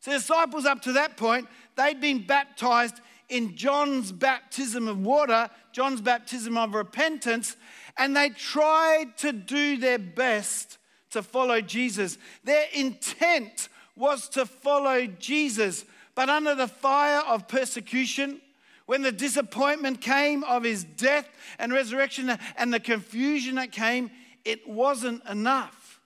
So, 0.06 0.12
the 0.12 0.18
disciples 0.18 0.68
up 0.68 0.84
to 0.84 0.92
that 0.94 1.18
point, 1.18 1.48
they'd 1.76 2.00
been 2.00 2.28
baptized 2.28 3.02
in 3.28 3.56
John's 3.56 4.12
baptism 4.12 4.88
of 4.88 5.00
water, 5.00 5.50
John's 5.72 6.00
baptism 6.00 6.60
of 6.60 6.76
repentance, 6.76 7.58
and 7.98 8.16
they 8.16 8.30
tried 8.30 9.18
to 9.18 9.34
do 9.34 9.78
their 9.78 9.98
best 9.98 10.78
to 11.10 11.24
follow 11.24 11.60
Jesus. 11.60 12.20
Their 12.44 12.68
intent 12.72 13.68
was 13.96 14.30
to 14.30 14.46
follow 14.46 15.08
Jesus, 15.08 15.86
but 16.14 16.30
under 16.30 16.54
the 16.54 16.68
fire 16.68 17.24
of 17.26 17.48
persecution, 17.48 18.42
when 18.86 19.02
the 19.02 19.12
disappointment 19.12 20.02
came 20.02 20.44
of 20.44 20.64
his 20.64 20.84
death 20.84 21.28
and 21.58 21.74
resurrection 21.74 22.38
and 22.58 22.72
the 22.72 22.80
confusion 22.80 23.56
that 23.56 23.72
came, 23.72 24.12
it 24.44 24.70
wasn't 24.70 25.28
enough. 25.28 26.00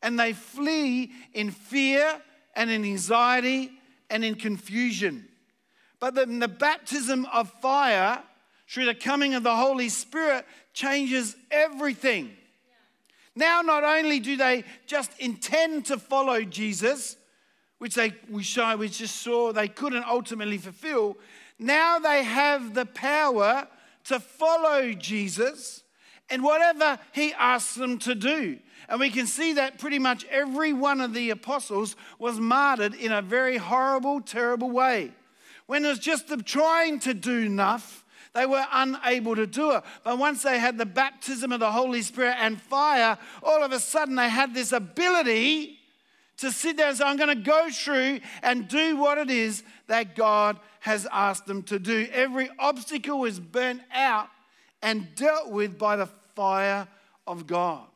And 0.00 0.18
they 0.18 0.32
flee 0.32 1.12
in 1.34 1.50
fear 1.50 2.22
and 2.56 2.70
in 2.70 2.84
anxiety 2.84 3.72
and 4.10 4.24
in 4.24 4.34
confusion. 4.34 5.28
But 6.00 6.14
then 6.14 6.38
the 6.38 6.48
baptism 6.48 7.26
of 7.32 7.50
fire 7.60 8.22
through 8.68 8.86
the 8.86 8.94
coming 8.94 9.34
of 9.34 9.42
the 9.42 9.54
Holy 9.54 9.88
Spirit 9.88 10.44
changes 10.72 11.36
everything. 11.50 12.30
Now, 13.36 13.62
not 13.62 13.84
only 13.84 14.20
do 14.20 14.36
they 14.36 14.64
just 14.86 15.10
intend 15.18 15.86
to 15.86 15.98
follow 15.98 16.42
Jesus, 16.42 17.16
which 17.78 17.94
they 17.94 18.14
we, 18.30 18.42
show, 18.42 18.76
we 18.76 18.88
just 18.88 19.16
saw 19.16 19.52
they 19.52 19.68
couldn't 19.68 20.04
ultimately 20.04 20.58
fulfill, 20.58 21.16
now 21.58 21.98
they 21.98 22.22
have 22.22 22.74
the 22.74 22.86
power 22.86 23.66
to 24.04 24.20
follow 24.20 24.92
Jesus 24.92 25.82
and 26.30 26.42
whatever 26.42 26.98
he 27.12 27.32
asks 27.34 27.74
them 27.74 27.98
to 27.98 28.14
do. 28.14 28.58
And 28.88 29.00
we 29.00 29.10
can 29.10 29.26
see 29.26 29.54
that 29.54 29.78
pretty 29.78 29.98
much 29.98 30.24
every 30.26 30.72
one 30.72 31.00
of 31.00 31.14
the 31.14 31.30
apostles 31.30 31.96
was 32.18 32.38
martyred 32.38 32.94
in 32.94 33.12
a 33.12 33.22
very 33.22 33.56
horrible, 33.56 34.20
terrible 34.20 34.70
way. 34.70 35.12
When 35.66 35.84
it 35.84 35.88
was 35.88 35.98
just 35.98 36.28
them 36.28 36.42
trying 36.42 36.98
to 37.00 37.14
do 37.14 37.38
enough, 37.38 38.04
they 38.34 38.46
were 38.46 38.66
unable 38.72 39.36
to 39.36 39.46
do 39.46 39.72
it. 39.72 39.84
But 40.02 40.18
once 40.18 40.42
they 40.42 40.58
had 40.58 40.76
the 40.76 40.86
baptism 40.86 41.52
of 41.52 41.60
the 41.60 41.70
Holy 41.70 42.02
Spirit 42.02 42.36
and 42.38 42.60
fire, 42.60 43.16
all 43.42 43.62
of 43.62 43.72
a 43.72 43.78
sudden 43.78 44.16
they 44.16 44.28
had 44.28 44.54
this 44.54 44.72
ability 44.72 45.78
to 46.38 46.50
sit 46.50 46.76
there 46.76 46.88
and 46.88 46.98
say, 46.98 47.04
I'm 47.04 47.16
going 47.16 47.28
to 47.28 47.42
go 47.42 47.70
through 47.70 48.20
and 48.42 48.66
do 48.66 48.96
what 48.96 49.18
it 49.18 49.30
is 49.30 49.62
that 49.86 50.16
God 50.16 50.58
has 50.80 51.06
asked 51.12 51.46
them 51.46 51.62
to 51.64 51.78
do. 51.78 52.08
Every 52.12 52.50
obstacle 52.58 53.20
was 53.20 53.38
burnt 53.38 53.82
out 53.92 54.28
and 54.82 55.14
dealt 55.14 55.50
with 55.50 55.78
by 55.78 55.96
the 55.96 56.08
fire 56.34 56.88
of 57.26 57.46
God. 57.46 57.86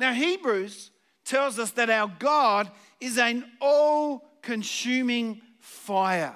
Now, 0.00 0.14
Hebrews 0.14 0.90
tells 1.26 1.58
us 1.58 1.72
that 1.72 1.90
our 1.90 2.10
God 2.18 2.70
is 3.00 3.18
an 3.18 3.44
all 3.60 4.24
consuming 4.40 5.42
fire. 5.58 6.34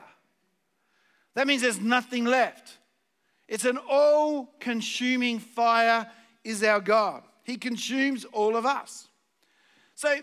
That 1.35 1.47
means 1.47 1.63
there's 1.63 1.81
nothing 1.81 2.27
left. 2.27 2.77
It's 3.49 3.65
an 3.65 3.79
all 3.89 4.51
consuming 4.61 5.39
fire, 5.39 6.11
is 6.45 6.63
our 6.63 6.79
God. 6.79 7.23
He 7.43 7.57
consumes 7.57 8.27
all 8.27 8.55
of 8.55 8.67
us. 8.67 9.09
So, 9.95 10.15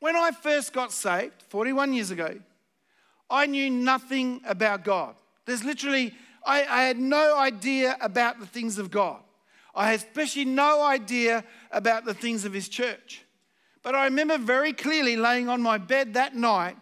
when 0.00 0.16
I 0.16 0.30
first 0.30 0.72
got 0.72 0.90
saved 0.90 1.42
41 1.48 1.92
years 1.92 2.10
ago, 2.10 2.40
I 3.28 3.44
knew 3.44 3.68
nothing 3.68 4.40
about 4.46 4.82
God. 4.82 5.14
There's 5.44 5.62
literally, 5.62 6.14
I, 6.46 6.64
I, 6.64 6.82
had 6.84 6.98
no 6.98 7.36
idea 7.36 7.98
about 8.00 8.40
the 8.40 8.46
things 8.46 8.78
of 8.78 8.90
God. 8.90 9.20
I 9.78 9.92
had 9.92 10.00
especially 10.00 10.44
no 10.44 10.82
idea 10.82 11.44
about 11.70 12.04
the 12.04 12.12
things 12.12 12.44
of 12.44 12.52
His 12.52 12.68
church. 12.68 13.24
But 13.84 13.94
I 13.94 14.04
remember 14.04 14.36
very 14.36 14.72
clearly 14.72 15.16
laying 15.16 15.48
on 15.48 15.62
my 15.62 15.78
bed 15.78 16.14
that 16.14 16.34
night, 16.34 16.76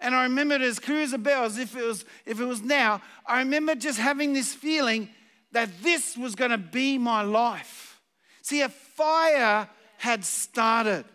and 0.00 0.14
I 0.14 0.24
remember 0.24 0.56
it 0.56 0.60
as 0.60 0.78
clear 0.78 1.00
as 1.00 1.14
a 1.14 1.18
bell, 1.18 1.44
as 1.44 1.58
if 1.58 1.74
it 1.74 1.82
was, 1.82 2.04
if 2.26 2.38
it 2.38 2.44
was 2.44 2.60
now. 2.60 3.00
I 3.24 3.38
remember 3.38 3.74
just 3.74 3.98
having 3.98 4.34
this 4.34 4.52
feeling 4.52 5.08
that 5.52 5.70
this 5.82 6.16
was 6.16 6.34
going 6.34 6.50
to 6.50 6.58
be 6.58 6.98
my 6.98 7.22
life. 7.22 8.02
See, 8.42 8.60
a 8.60 8.68
fire 8.68 9.68
had 9.96 10.22
started. 10.22 11.06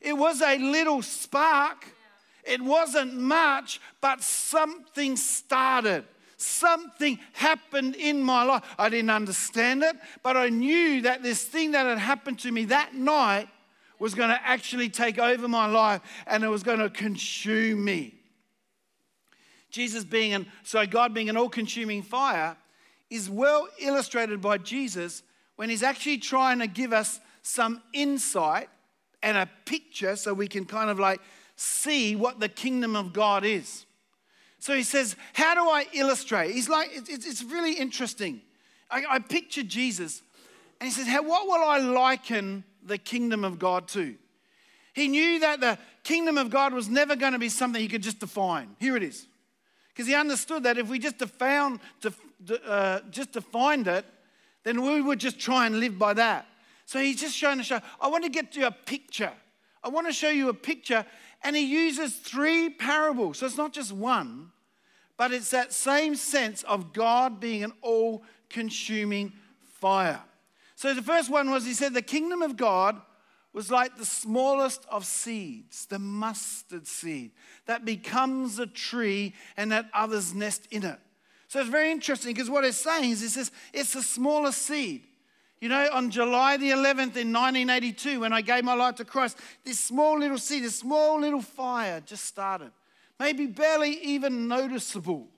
It 0.00 0.14
was 0.14 0.40
a 0.40 0.56
little 0.56 1.02
spark. 1.02 1.84
It 2.42 2.62
wasn't 2.62 3.14
much, 3.14 3.82
but 4.00 4.22
something 4.22 5.16
started. 5.16 6.04
Something 6.40 7.18
happened 7.34 7.96
in 7.96 8.22
my 8.22 8.44
life. 8.44 8.64
I 8.78 8.88
didn't 8.88 9.10
understand 9.10 9.82
it, 9.82 9.94
but 10.22 10.38
I 10.38 10.48
knew 10.48 11.02
that 11.02 11.22
this 11.22 11.44
thing 11.44 11.72
that 11.72 11.84
had 11.84 11.98
happened 11.98 12.38
to 12.38 12.50
me 12.50 12.64
that 12.64 12.94
night 12.94 13.46
was 13.98 14.14
going 14.14 14.30
to 14.30 14.40
actually 14.42 14.88
take 14.88 15.18
over 15.18 15.46
my 15.48 15.66
life 15.66 16.00
and 16.26 16.42
it 16.42 16.48
was 16.48 16.62
going 16.62 16.78
to 16.78 16.88
consume 16.88 17.84
me. 17.84 18.14
Jesus 19.70 20.02
being 20.02 20.32
an, 20.32 20.46
so 20.62 20.86
God 20.86 21.12
being 21.12 21.28
an 21.28 21.36
all 21.36 21.50
consuming 21.50 22.02
fire 22.02 22.56
is 23.10 23.28
well 23.28 23.68
illustrated 23.78 24.40
by 24.40 24.56
Jesus 24.56 25.22
when 25.56 25.68
he's 25.68 25.82
actually 25.82 26.16
trying 26.16 26.60
to 26.60 26.66
give 26.66 26.94
us 26.94 27.20
some 27.42 27.82
insight 27.92 28.70
and 29.22 29.36
a 29.36 29.46
picture 29.66 30.16
so 30.16 30.32
we 30.32 30.48
can 30.48 30.64
kind 30.64 30.88
of 30.88 30.98
like 30.98 31.20
see 31.54 32.16
what 32.16 32.40
the 32.40 32.48
kingdom 32.48 32.96
of 32.96 33.12
God 33.12 33.44
is. 33.44 33.84
So 34.60 34.74
he 34.74 34.82
says, 34.84 35.16
How 35.32 35.54
do 35.54 35.68
I 35.68 35.86
illustrate? 35.92 36.52
He's 36.52 36.68
like, 36.68 36.90
It's, 36.92 37.42
really 37.42 37.72
interesting. 37.72 38.42
I, 38.90 39.18
picture 39.18 39.62
Jesus 39.62 40.22
and 40.80 40.88
he 40.88 40.94
says, 40.94 41.06
What 41.08 41.46
will 41.46 41.68
I 41.68 41.78
liken 41.78 42.64
the 42.82 42.98
kingdom 42.98 43.44
of 43.44 43.58
God 43.58 43.88
to? 43.88 44.14
He 44.92 45.08
knew 45.08 45.40
that 45.40 45.60
the 45.60 45.78
kingdom 46.02 46.38
of 46.38 46.50
God 46.50 46.72
was 46.72 46.88
never 46.88 47.16
going 47.16 47.32
to 47.32 47.38
be 47.38 47.48
something 47.48 47.80
he 47.80 47.88
could 47.88 48.02
just 48.02 48.20
define. 48.20 48.76
Here 48.78 48.96
it 48.96 49.02
is. 49.02 49.26
Because 49.88 50.06
he 50.06 50.14
understood 50.14 50.64
that 50.64 50.78
if 50.78 50.88
we 50.88 50.98
just 50.98 51.18
defined, 51.18 51.80
uh, 52.66 53.00
just 53.10 53.32
defined 53.32 53.86
it, 53.86 54.04
then 54.64 54.82
we 54.82 55.00
would 55.00 55.20
just 55.20 55.38
try 55.38 55.66
and 55.66 55.80
live 55.80 55.98
by 55.98 56.14
that. 56.14 56.46
So 56.86 56.98
he's 56.98 57.20
just 57.20 57.36
showing 57.36 57.58
to 57.58 57.64
show, 57.64 57.80
I 58.00 58.08
want 58.08 58.24
to 58.24 58.30
get 58.30 58.56
you 58.56 58.66
a 58.66 58.70
picture. 58.70 59.32
I 59.82 59.88
want 59.88 60.06
to 60.06 60.12
show 60.12 60.28
you 60.28 60.48
a 60.48 60.54
picture. 60.54 61.06
And 61.42 61.56
he 61.56 61.62
uses 61.62 62.16
three 62.16 62.70
parables. 62.70 63.38
So 63.38 63.46
it's 63.46 63.56
not 63.56 63.72
just 63.72 63.92
one, 63.92 64.50
but 65.16 65.32
it's 65.32 65.50
that 65.50 65.72
same 65.72 66.14
sense 66.14 66.62
of 66.64 66.92
God 66.92 67.40
being 67.40 67.64
an 67.64 67.72
all 67.82 68.22
consuming 68.48 69.32
fire. 69.80 70.20
So 70.76 70.94
the 70.94 71.02
first 71.02 71.30
one 71.30 71.50
was 71.50 71.64
he 71.64 71.74
said, 71.74 71.94
The 71.94 72.02
kingdom 72.02 72.42
of 72.42 72.56
God 72.56 73.00
was 73.52 73.70
like 73.70 73.96
the 73.96 74.04
smallest 74.04 74.86
of 74.90 75.04
seeds, 75.04 75.86
the 75.86 75.98
mustard 75.98 76.86
seed 76.86 77.32
that 77.66 77.84
becomes 77.84 78.58
a 78.58 78.66
tree 78.66 79.34
and 79.56 79.72
that 79.72 79.90
others 79.92 80.34
nest 80.34 80.68
in 80.70 80.84
it. 80.84 80.98
So 81.48 81.60
it's 81.60 81.68
very 81.68 81.90
interesting 81.90 82.32
because 82.32 82.48
what 82.48 82.64
it's 82.64 82.78
saying 82.78 83.10
is 83.10 83.22
it 83.22 83.30
says 83.30 83.50
it's 83.72 83.92
the 83.92 84.02
smallest 84.02 84.62
seed. 84.62 85.02
You 85.60 85.68
know, 85.68 85.90
on 85.92 86.10
July 86.10 86.56
the 86.56 86.70
11th 86.70 87.16
in 87.16 87.32
1982, 87.32 88.20
when 88.20 88.32
I 88.32 88.40
gave 88.40 88.64
my 88.64 88.72
life 88.72 88.94
to 88.96 89.04
Christ, 89.04 89.36
this 89.62 89.78
small 89.78 90.18
little 90.18 90.38
seed, 90.38 90.64
this 90.64 90.78
small 90.78 91.20
little 91.20 91.42
fire 91.42 92.00
just 92.00 92.24
started. 92.24 92.72
Maybe 93.18 93.46
barely 93.46 94.02
even 94.02 94.48
noticeable, 94.48 95.28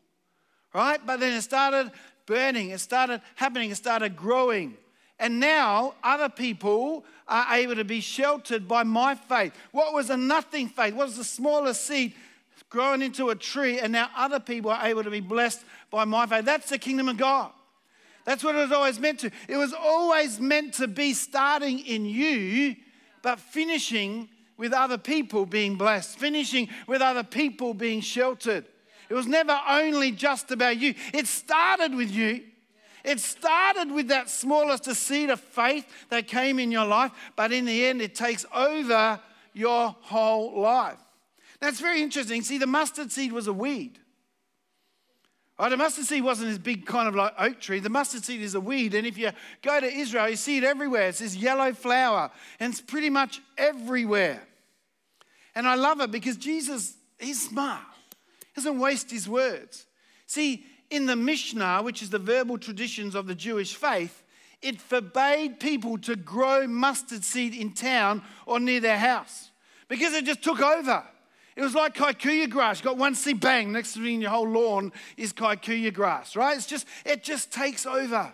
right? 0.72 1.04
But 1.04 1.18
then 1.18 1.32
it 1.32 1.42
started 1.42 1.90
burning, 2.26 2.70
it 2.70 2.78
started 2.78 3.20
happening, 3.34 3.70
it 3.70 3.76
started 3.76 4.16
growing. 4.16 4.76
And 5.18 5.40
now 5.40 5.94
other 6.04 6.28
people 6.28 7.04
are 7.26 7.56
able 7.56 7.74
to 7.74 7.84
be 7.84 8.00
sheltered 8.00 8.68
by 8.68 8.84
my 8.84 9.16
faith. 9.16 9.52
What 9.72 9.92
was 9.92 10.10
a 10.10 10.16
nothing 10.16 10.68
faith? 10.68 10.94
What 10.94 11.06
was 11.06 11.16
the 11.16 11.24
smallest 11.24 11.84
seed 11.84 12.14
growing 12.70 13.02
into 13.02 13.30
a 13.30 13.34
tree? 13.34 13.80
And 13.80 13.92
now 13.92 14.08
other 14.16 14.38
people 14.38 14.70
are 14.70 14.86
able 14.86 15.02
to 15.02 15.10
be 15.10 15.20
blessed 15.20 15.64
by 15.90 16.04
my 16.04 16.26
faith. 16.26 16.44
That's 16.44 16.70
the 16.70 16.78
kingdom 16.78 17.08
of 17.08 17.16
God. 17.16 17.50
That's 18.24 18.44
what 18.44 18.54
it 18.54 18.58
was 18.58 18.72
always 18.72 18.98
meant 19.00 19.20
to. 19.20 19.30
It 19.48 19.56
was 19.56 19.72
always 19.72 20.38
meant 20.38 20.74
to 20.74 20.88
be 20.88 21.12
starting 21.12 21.80
in 21.80 22.04
you, 22.04 22.76
but 23.22 23.40
finishing 23.40 24.28
with 24.56 24.72
other 24.72 24.98
people 24.98 25.44
being 25.44 25.76
blessed, 25.76 26.18
finishing 26.18 26.68
with 26.86 27.02
other 27.02 27.24
people 27.24 27.74
being 27.74 28.00
sheltered. 28.00 28.64
It 29.08 29.14
was 29.14 29.26
never 29.26 29.58
only 29.68 30.12
just 30.12 30.50
about 30.50 30.78
you. 30.78 30.94
It 31.12 31.26
started 31.26 31.94
with 31.94 32.10
you. 32.10 32.44
It 33.04 33.18
started 33.18 33.90
with 33.90 34.08
that 34.08 34.30
smallest 34.30 34.84
seed 34.94 35.30
of 35.30 35.40
faith 35.40 35.84
that 36.10 36.28
came 36.28 36.60
in 36.60 36.70
your 36.70 36.86
life, 36.86 37.10
but 37.34 37.50
in 37.50 37.64
the 37.64 37.86
end, 37.86 38.00
it 38.00 38.14
takes 38.14 38.46
over 38.54 39.18
your 39.52 39.96
whole 40.00 40.60
life. 40.60 40.98
That's 41.60 41.80
very 41.80 42.02
interesting. 42.02 42.42
See, 42.42 42.58
the 42.58 42.66
mustard 42.66 43.10
seed 43.10 43.32
was 43.32 43.48
a 43.48 43.52
weed. 43.52 43.98
Right, 45.62 45.72
a 45.72 45.76
mustard 45.76 46.06
seed 46.06 46.24
wasn't 46.24 46.48
this 46.48 46.58
big 46.58 46.86
kind 46.86 47.06
of 47.06 47.14
like 47.14 47.34
oak 47.38 47.60
tree. 47.60 47.78
The 47.78 47.88
mustard 47.88 48.24
seed 48.24 48.40
is 48.40 48.56
a 48.56 48.60
weed, 48.60 48.94
and 48.94 49.06
if 49.06 49.16
you 49.16 49.30
go 49.62 49.78
to 49.78 49.86
Israel, 49.86 50.28
you 50.28 50.34
see 50.34 50.58
it 50.58 50.64
everywhere. 50.64 51.06
It's 51.06 51.20
this 51.20 51.36
yellow 51.36 51.72
flower, 51.72 52.32
and 52.58 52.72
it's 52.72 52.80
pretty 52.80 53.10
much 53.10 53.40
everywhere. 53.56 54.42
And 55.54 55.68
I 55.68 55.76
love 55.76 56.00
it 56.00 56.10
because 56.10 56.36
Jesus, 56.36 56.96
he's 57.16 57.48
smart. 57.48 57.84
He 58.40 58.60
doesn't 58.60 58.80
waste 58.80 59.12
his 59.12 59.28
words. 59.28 59.86
See, 60.26 60.66
in 60.90 61.06
the 61.06 61.14
Mishnah, 61.14 61.82
which 61.84 62.02
is 62.02 62.10
the 62.10 62.18
verbal 62.18 62.58
traditions 62.58 63.14
of 63.14 63.28
the 63.28 63.34
Jewish 63.36 63.76
faith, 63.76 64.24
it 64.62 64.80
forbade 64.80 65.60
people 65.60 65.96
to 65.98 66.16
grow 66.16 66.66
mustard 66.66 67.22
seed 67.22 67.54
in 67.54 67.72
town 67.72 68.22
or 68.46 68.58
near 68.58 68.80
their 68.80 68.98
house 68.98 69.52
because 69.86 70.12
it 70.12 70.24
just 70.24 70.42
took 70.42 70.60
over. 70.60 71.04
It 71.54 71.62
was 71.62 71.74
like 71.74 71.94
kikuyu 71.94 72.48
grass. 72.48 72.80
You 72.80 72.84
got 72.84 72.96
one 72.96 73.14
seed, 73.14 73.40
bang, 73.40 73.72
next 73.72 73.94
to 73.94 74.00
me, 74.00 74.10
thing 74.10 74.22
your 74.22 74.30
whole 74.30 74.48
lawn 74.48 74.92
is 75.16 75.32
kikuyu 75.32 75.92
grass, 75.92 76.34
right? 76.34 76.56
It's 76.56 76.66
just, 76.66 76.86
it 77.04 77.22
just 77.22 77.52
takes 77.52 77.84
over. 77.84 78.32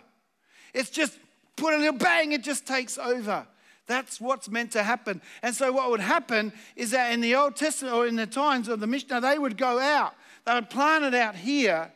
It's 0.73 0.91
just 0.91 1.19
put 1.57 1.75
a 1.75 1.79
little 1.79 1.99
bang, 1.99 2.33
it 2.33 2.43
just 2.43 2.67
takes 2.67 2.99
over. 2.99 3.47
That's 3.87 4.21
what's 4.21 4.49
meant 4.51 4.73
to 4.73 4.83
happen. 4.83 5.21
And 5.43 5.55
so, 5.55 5.73
what 5.73 5.91
would 5.91 6.01
happen 6.01 6.53
is 6.77 6.91
that 6.91 7.13
in 7.13 7.21
the 7.21 7.35
Old 7.35 7.57
Testament 7.57 7.95
or 7.95 8.07
in 8.07 8.17
the 8.17 8.27
times 8.27 8.69
of 8.69 8.81
the 8.81 8.87
Mishnah, 8.87 9.23
they 9.23 9.39
would 9.39 9.57
go 9.57 9.81
out. 9.81 10.15
They 10.45 10.55
would 10.55 10.71
plant 10.71 11.05
it 11.05 11.15
out 11.15 11.35
here, 11.35 11.91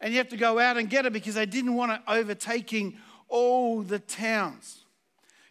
and 0.00 0.12
you 0.12 0.18
have 0.18 0.30
to 0.30 0.36
go 0.36 0.58
out 0.58 0.78
and 0.78 0.88
get 0.88 1.06
it 1.06 1.12
because 1.12 1.34
they 1.34 1.46
didn't 1.46 1.74
want 1.74 1.92
it 1.92 2.00
overtaking 2.08 2.96
all 3.28 3.82
the 3.82 3.98
towns. 3.98 4.84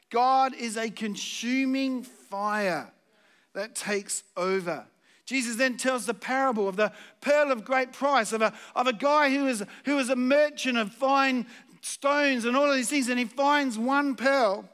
God 0.10 0.56
is 0.56 0.76
a 0.76 0.90
consuming 0.90 2.04
fire 2.04 2.92
that 3.54 3.76
takes 3.76 4.24
over. 4.36 4.86
Jesus 5.26 5.56
then 5.56 5.78
tells 5.78 6.06
the 6.06 6.14
parable 6.14 6.68
of 6.68 6.76
the 6.76 6.92
pearl 7.20 7.52
of 7.52 7.66
great 7.66 7.92
price, 7.92 8.32
of 8.32 8.42
a, 8.42 8.54
of 8.76 8.88
a 8.88 8.94
guy 8.94 9.32
who 9.32 9.48
is, 9.48 9.64
who 9.86 9.98
is 9.98 10.10
a 10.10 10.16
merchant 10.16 10.78
of 10.78 10.92
fine 10.94 11.48
stones 11.82 12.46
and 12.46 12.56
all 12.56 12.70
of 12.70 12.76
these 12.76 12.90
things, 12.90 13.10
and 13.10 13.20
he 13.20 13.26
finds 13.26 13.78
one 13.78 14.16
pearl 14.16 14.70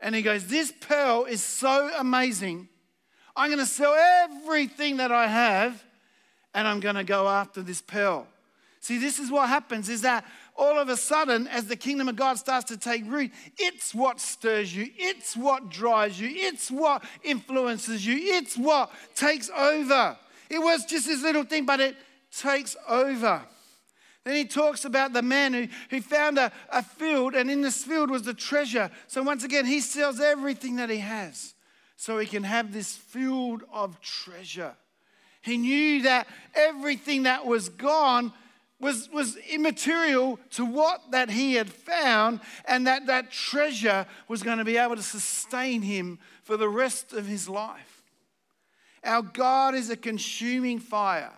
and 0.00 0.14
he 0.14 0.22
goes, 0.22 0.46
This 0.46 0.72
pearl 0.80 1.24
is 1.24 1.42
so 1.42 1.90
amazing. 1.98 2.68
I'm 3.34 3.48
going 3.48 3.58
to 3.60 3.66
sell 3.66 3.94
everything 3.94 4.98
that 4.98 5.12
I 5.12 5.26
have 5.26 5.84
and 6.54 6.66
I'm 6.66 6.80
going 6.80 6.96
to 6.96 7.04
go 7.04 7.28
after 7.28 7.62
this 7.62 7.80
pearl. 7.80 8.26
See, 8.80 8.98
this 8.98 9.18
is 9.18 9.30
what 9.30 9.48
happens 9.48 9.88
is 9.88 10.02
that 10.02 10.24
all 10.58 10.78
of 10.78 10.88
a 10.88 10.96
sudden, 10.96 11.46
as 11.46 11.66
the 11.66 11.76
kingdom 11.76 12.08
of 12.08 12.16
God 12.16 12.36
starts 12.36 12.66
to 12.66 12.76
take 12.76 13.04
root, 13.06 13.30
it's 13.56 13.94
what 13.94 14.20
stirs 14.20 14.74
you, 14.74 14.90
it's 14.96 15.36
what 15.36 15.68
drives 15.68 16.20
you, 16.20 16.28
it's 16.30 16.68
what 16.70 17.04
influences 17.22 18.04
you, 18.04 18.16
it's 18.36 18.56
what 18.56 18.90
takes 19.14 19.48
over. 19.50 20.16
It 20.50 20.58
was 20.58 20.84
just 20.84 21.06
this 21.06 21.22
little 21.22 21.44
thing, 21.44 21.64
but 21.64 21.78
it 21.78 21.96
takes 22.36 22.76
over. 22.88 23.42
Then 24.24 24.34
he 24.34 24.44
talks 24.44 24.84
about 24.84 25.12
the 25.12 25.22
man 25.22 25.54
who, 25.54 25.68
who 25.90 26.00
found 26.00 26.38
a, 26.38 26.52
a 26.70 26.82
field, 26.82 27.34
and 27.34 27.50
in 27.50 27.62
this 27.62 27.84
field 27.84 28.10
was 28.10 28.24
the 28.24 28.34
treasure. 28.34 28.90
So 29.06 29.22
once 29.22 29.44
again, 29.44 29.64
he 29.64 29.80
sells 29.80 30.20
everything 30.20 30.76
that 30.76 30.90
he 30.90 30.98
has 30.98 31.54
so 31.96 32.18
he 32.18 32.26
can 32.26 32.42
have 32.42 32.72
this 32.72 32.96
field 32.96 33.62
of 33.72 34.00
treasure. 34.00 34.74
He 35.40 35.56
knew 35.56 36.02
that 36.02 36.26
everything 36.54 37.22
that 37.22 37.46
was 37.46 37.68
gone 37.68 38.32
was, 38.80 39.08
was 39.10 39.36
immaterial 39.50 40.38
to 40.50 40.64
what 40.64 41.10
that 41.10 41.30
he 41.30 41.54
had 41.54 41.68
found, 41.68 42.40
and 42.64 42.86
that 42.86 43.06
that 43.06 43.30
treasure 43.30 44.06
was 44.28 44.42
going 44.42 44.58
to 44.58 44.64
be 44.64 44.76
able 44.76 44.96
to 44.96 45.02
sustain 45.02 45.82
him 45.82 46.18
for 46.42 46.56
the 46.56 46.68
rest 46.68 47.12
of 47.12 47.26
his 47.26 47.48
life. 47.48 48.02
Our 49.04 49.22
God 49.22 49.74
is 49.74 49.90
a 49.90 49.96
consuming 49.96 50.78
fire, 50.78 51.32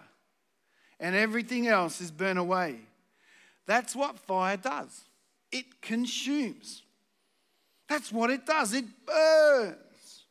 and 0.98 1.14
everything 1.14 1.66
else 1.66 2.00
is 2.00 2.10
burned 2.10 2.38
away. 2.38 2.76
That's 3.66 3.94
what 3.94 4.18
fire 4.18 4.56
does 4.56 5.04
it 5.52 5.80
consumes. 5.80 6.82
That's 7.88 8.12
what 8.12 8.30
it 8.30 8.46
does, 8.46 8.72
it 8.72 8.84
burns. 9.04 10.24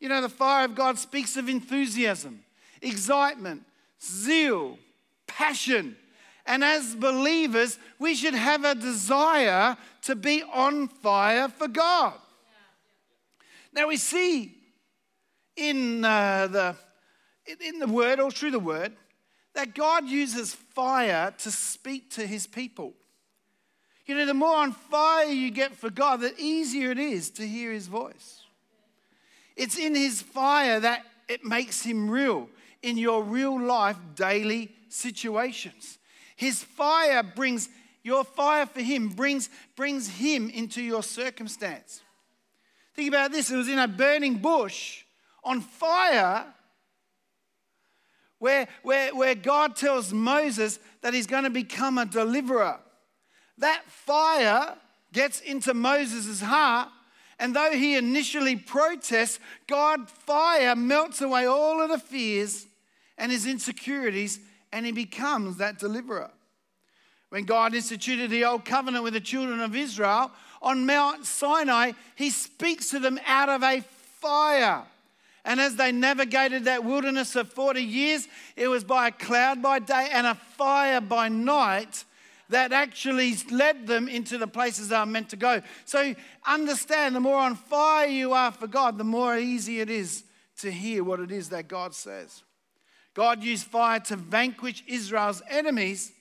You 0.00 0.08
know, 0.08 0.22
the 0.22 0.28
fire 0.28 0.64
of 0.64 0.74
God 0.74 0.98
speaks 0.98 1.36
of 1.36 1.48
enthusiasm, 1.48 2.42
excitement, 2.80 3.62
zeal, 4.02 4.78
passion. 5.26 5.96
And 6.46 6.62
as 6.62 6.94
believers, 6.94 7.78
we 7.98 8.14
should 8.14 8.34
have 8.34 8.64
a 8.64 8.74
desire 8.74 9.76
to 10.02 10.14
be 10.14 10.42
on 10.42 10.88
fire 10.88 11.48
for 11.48 11.68
God. 11.68 12.14
Now 13.72 13.88
we 13.88 13.96
see 13.96 14.54
in 15.56 16.04
uh, 16.04 16.46
the 16.46 16.76
in 17.60 17.78
the 17.78 17.86
word 17.86 18.18
or 18.18 18.30
through 18.30 18.50
the 18.50 18.58
word 18.58 18.92
that 19.54 19.74
God 19.74 20.08
uses 20.08 20.54
fire 20.54 21.32
to 21.38 21.50
speak 21.50 22.10
to 22.12 22.26
his 22.26 22.46
people. 22.46 22.92
You 24.04 24.14
know, 24.14 24.26
the 24.26 24.34
more 24.34 24.56
on 24.56 24.72
fire 24.72 25.26
you 25.26 25.50
get 25.50 25.74
for 25.74 25.90
God, 25.90 26.20
the 26.20 26.34
easier 26.38 26.90
it 26.92 26.98
is 26.98 27.30
to 27.30 27.46
hear 27.46 27.72
his 27.72 27.86
voice. 27.86 28.42
It's 29.56 29.78
in 29.78 29.94
his 29.94 30.22
fire 30.22 30.78
that 30.80 31.04
it 31.28 31.44
makes 31.44 31.82
him 31.82 32.08
real 32.08 32.48
in 32.82 32.98
your 32.98 33.22
real 33.22 33.60
life 33.60 33.96
daily 34.14 34.72
situations. 34.88 35.95
His 36.36 36.62
fire 36.62 37.22
brings, 37.22 37.68
your 38.02 38.22
fire 38.22 38.66
for 38.66 38.80
Him 38.80 39.08
brings, 39.08 39.48
brings 39.74 40.08
Him 40.08 40.48
into 40.50 40.82
your 40.82 41.02
circumstance. 41.02 42.02
Think 42.94 43.08
about 43.08 43.32
this 43.32 43.50
it 43.50 43.56
was 43.56 43.68
in 43.68 43.78
a 43.78 43.88
burning 43.88 44.38
bush 44.38 45.04
on 45.42 45.60
fire 45.60 46.46
where, 48.38 48.68
where, 48.82 49.14
where 49.14 49.34
God 49.34 49.76
tells 49.76 50.12
Moses 50.12 50.78
that 51.00 51.14
he's 51.14 51.26
going 51.26 51.44
to 51.44 51.50
become 51.50 51.98
a 51.98 52.06
deliverer. 52.06 52.78
That 53.58 53.82
fire 53.86 54.76
gets 55.12 55.40
into 55.40 55.72
Moses' 55.72 56.40
heart, 56.40 56.88
and 57.38 57.56
though 57.56 57.70
he 57.70 57.96
initially 57.96 58.56
protests, 58.56 59.38
God 59.66 60.10
fire 60.10 60.76
melts 60.76 61.20
away 61.20 61.46
all 61.46 61.82
of 61.82 61.90
the 61.90 61.98
fears 61.98 62.66
and 63.16 63.32
his 63.32 63.46
insecurities 63.46 64.40
and 64.76 64.84
he 64.84 64.92
becomes 64.92 65.56
that 65.56 65.78
deliverer. 65.78 66.30
When 67.30 67.44
God 67.44 67.74
instituted 67.74 68.28
the 68.28 68.44
old 68.44 68.66
covenant 68.66 69.04
with 69.04 69.14
the 69.14 69.20
children 69.20 69.60
of 69.60 69.74
Israel 69.74 70.30
on 70.60 70.84
Mount 70.84 71.24
Sinai, 71.24 71.92
he 72.14 72.28
speaks 72.28 72.90
to 72.90 72.98
them 72.98 73.18
out 73.26 73.48
of 73.48 73.62
a 73.62 73.80
fire. 74.20 74.82
And 75.46 75.60
as 75.60 75.76
they 75.76 75.92
navigated 75.92 76.64
that 76.64 76.84
wilderness 76.84 77.32
for 77.32 77.44
40 77.44 77.82
years, 77.82 78.28
it 78.54 78.68
was 78.68 78.84
by 78.84 79.08
a 79.08 79.12
cloud 79.12 79.62
by 79.62 79.78
day 79.78 80.10
and 80.12 80.26
a 80.26 80.34
fire 80.34 81.00
by 81.00 81.30
night 81.30 82.04
that 82.50 82.70
actually 82.74 83.34
led 83.50 83.86
them 83.86 84.08
into 84.08 84.36
the 84.36 84.46
places 84.46 84.88
they 84.88 84.96
are 84.96 85.06
meant 85.06 85.30
to 85.30 85.36
go. 85.36 85.62
So 85.86 86.14
understand 86.46 87.16
the 87.16 87.20
more 87.20 87.38
on 87.38 87.56
fire 87.56 88.08
you 88.08 88.34
are 88.34 88.52
for 88.52 88.66
God, 88.66 88.98
the 88.98 89.04
more 89.04 89.38
easy 89.38 89.80
it 89.80 89.88
is 89.88 90.24
to 90.58 90.70
hear 90.70 91.02
what 91.02 91.18
it 91.18 91.32
is 91.32 91.48
that 91.48 91.66
God 91.66 91.94
says. 91.94 92.42
God 93.16 93.42
used 93.42 93.66
fire 93.66 93.98
to 94.00 94.16
vanquish 94.16 94.84
Israel's 94.86 95.42
enemies, 95.48 96.12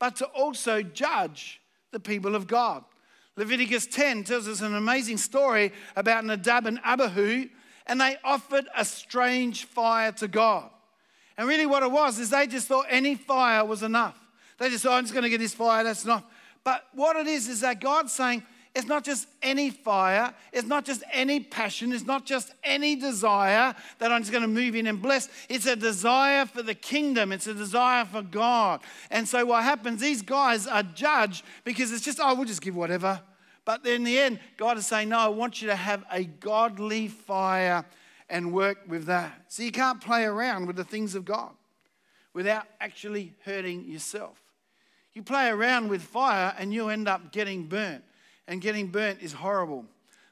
but 0.00 0.16
to 0.16 0.26
also 0.26 0.82
judge 0.82 1.60
the 1.92 2.00
people 2.00 2.34
of 2.34 2.48
God. 2.48 2.82
Leviticus 3.36 3.86
10 3.86 4.24
tells 4.24 4.48
us 4.48 4.60
an 4.60 4.74
amazing 4.74 5.18
story 5.18 5.70
about 5.94 6.24
Nadab 6.24 6.66
and 6.66 6.80
Abihu, 6.84 7.48
and 7.86 8.00
they 8.00 8.16
offered 8.24 8.66
a 8.76 8.84
strange 8.84 9.66
fire 9.66 10.10
to 10.10 10.26
God. 10.26 10.68
And 11.38 11.46
really, 11.46 11.64
what 11.64 11.84
it 11.84 11.92
was 11.92 12.18
is 12.18 12.30
they 12.30 12.48
just 12.48 12.66
thought 12.66 12.86
any 12.90 13.14
fire 13.14 13.64
was 13.64 13.84
enough. 13.84 14.18
They 14.58 14.68
just 14.68 14.82
thought, 14.82 14.94
I'm 14.94 15.04
just 15.04 15.14
going 15.14 15.22
to 15.22 15.30
get 15.30 15.38
this 15.38 15.54
fire, 15.54 15.84
that's 15.84 16.04
enough. 16.04 16.24
But 16.64 16.84
what 16.92 17.14
it 17.14 17.28
is, 17.28 17.46
is 17.46 17.60
that 17.60 17.80
God's 17.80 18.12
saying, 18.12 18.42
it's 18.74 18.86
not 18.86 19.04
just 19.04 19.28
any 19.42 19.68
fire, 19.68 20.32
it's 20.50 20.66
not 20.66 20.86
just 20.86 21.02
any 21.12 21.40
passion, 21.40 21.92
it's 21.92 22.06
not 22.06 22.24
just 22.24 22.54
any 22.64 22.96
desire 22.96 23.74
that 23.98 24.10
I'm 24.10 24.22
just 24.22 24.32
going 24.32 24.42
to 24.42 24.48
move 24.48 24.74
in 24.74 24.86
and 24.86 25.00
bless. 25.00 25.28
It's 25.50 25.66
a 25.66 25.76
desire 25.76 26.46
for 26.46 26.62
the 26.62 26.74
kingdom, 26.74 27.32
it's 27.32 27.46
a 27.46 27.52
desire 27.52 28.06
for 28.06 28.22
God. 28.22 28.80
And 29.10 29.28
so 29.28 29.44
what 29.44 29.62
happens, 29.62 30.00
these 30.00 30.22
guys 30.22 30.66
are 30.66 30.82
judged 30.82 31.44
because 31.64 31.92
it's 31.92 32.02
just, 32.02 32.18
oh, 32.20 32.34
we'll 32.34 32.46
just 32.46 32.62
give 32.62 32.74
whatever. 32.74 33.20
But 33.66 33.86
in 33.86 34.04
the 34.04 34.18
end, 34.18 34.40
God 34.56 34.78
is 34.78 34.86
saying, 34.86 35.10
no, 35.10 35.18
I 35.18 35.28
want 35.28 35.60
you 35.60 35.68
to 35.68 35.76
have 35.76 36.04
a 36.10 36.24
godly 36.24 37.08
fire 37.08 37.84
and 38.30 38.54
work 38.54 38.78
with 38.88 39.04
that. 39.06 39.44
So 39.48 39.62
you 39.62 39.70
can't 39.70 40.00
play 40.00 40.24
around 40.24 40.66
with 40.66 40.76
the 40.76 40.84
things 40.84 41.14
of 41.14 41.26
God 41.26 41.50
without 42.32 42.64
actually 42.80 43.34
hurting 43.44 43.84
yourself. 43.84 44.38
You 45.12 45.22
play 45.22 45.50
around 45.50 45.90
with 45.90 46.00
fire 46.00 46.54
and 46.58 46.72
you 46.72 46.88
end 46.88 47.06
up 47.06 47.32
getting 47.32 47.64
burnt 47.64 48.02
and 48.48 48.60
getting 48.60 48.88
burnt 48.88 49.20
is 49.22 49.32
horrible. 49.32 49.84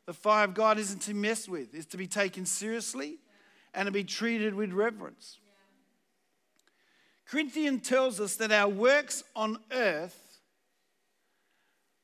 The 0.07 0.13
fire 0.13 0.45
of 0.45 0.55
God 0.55 0.79
isn't 0.79 1.03
to 1.03 1.15
mess 1.15 1.49
with, 1.49 1.75
it's 1.75 1.87
to 1.87 1.97
be 1.97 2.07
taken 2.07 2.47
seriously 2.47 3.19
and 3.75 3.87
to 3.87 3.93
be 3.93 4.05
treated 4.05 4.55
with 4.55 4.73
reverence. 4.73 5.39
Corinthians 7.29 7.89
tells 7.89 8.21
us 8.21 8.37
that 8.37 8.51
our 8.51 8.69
works 8.69 9.23
on 9.37 9.59
earth 9.71 10.41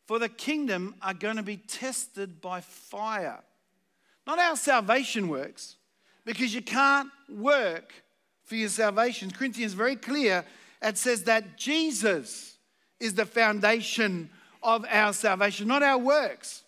for 0.07 0.21
the 0.21 0.29
kingdom 0.29 0.95
are 1.03 1.15
going 1.15 1.37
to 1.37 1.43
be 1.43 1.57
tested 1.57 2.41
by 2.41 2.61
fire. 2.61 3.43
Not 4.25 4.39
our 4.39 4.57
salvation 4.57 5.29
works, 5.29 5.77
because 6.25 6.55
you 6.55 6.63
can't 6.63 7.11
work 7.29 7.93
for 8.45 8.55
your 8.55 8.69
salvation. 8.69 9.31
Corinthians 9.31 9.73
very 9.73 9.97
clear 9.97 10.45
it 10.83 10.99
says 10.99 11.25
that 11.25 11.57
Jesus 11.57 12.57
is 13.01 13.15
the 13.15 13.27
foundation 13.27 14.31
of 14.63 14.85
our 14.91 15.13
salvation, 15.13 15.69
not 15.69 15.83
our 15.83 15.99
works. 15.99 16.63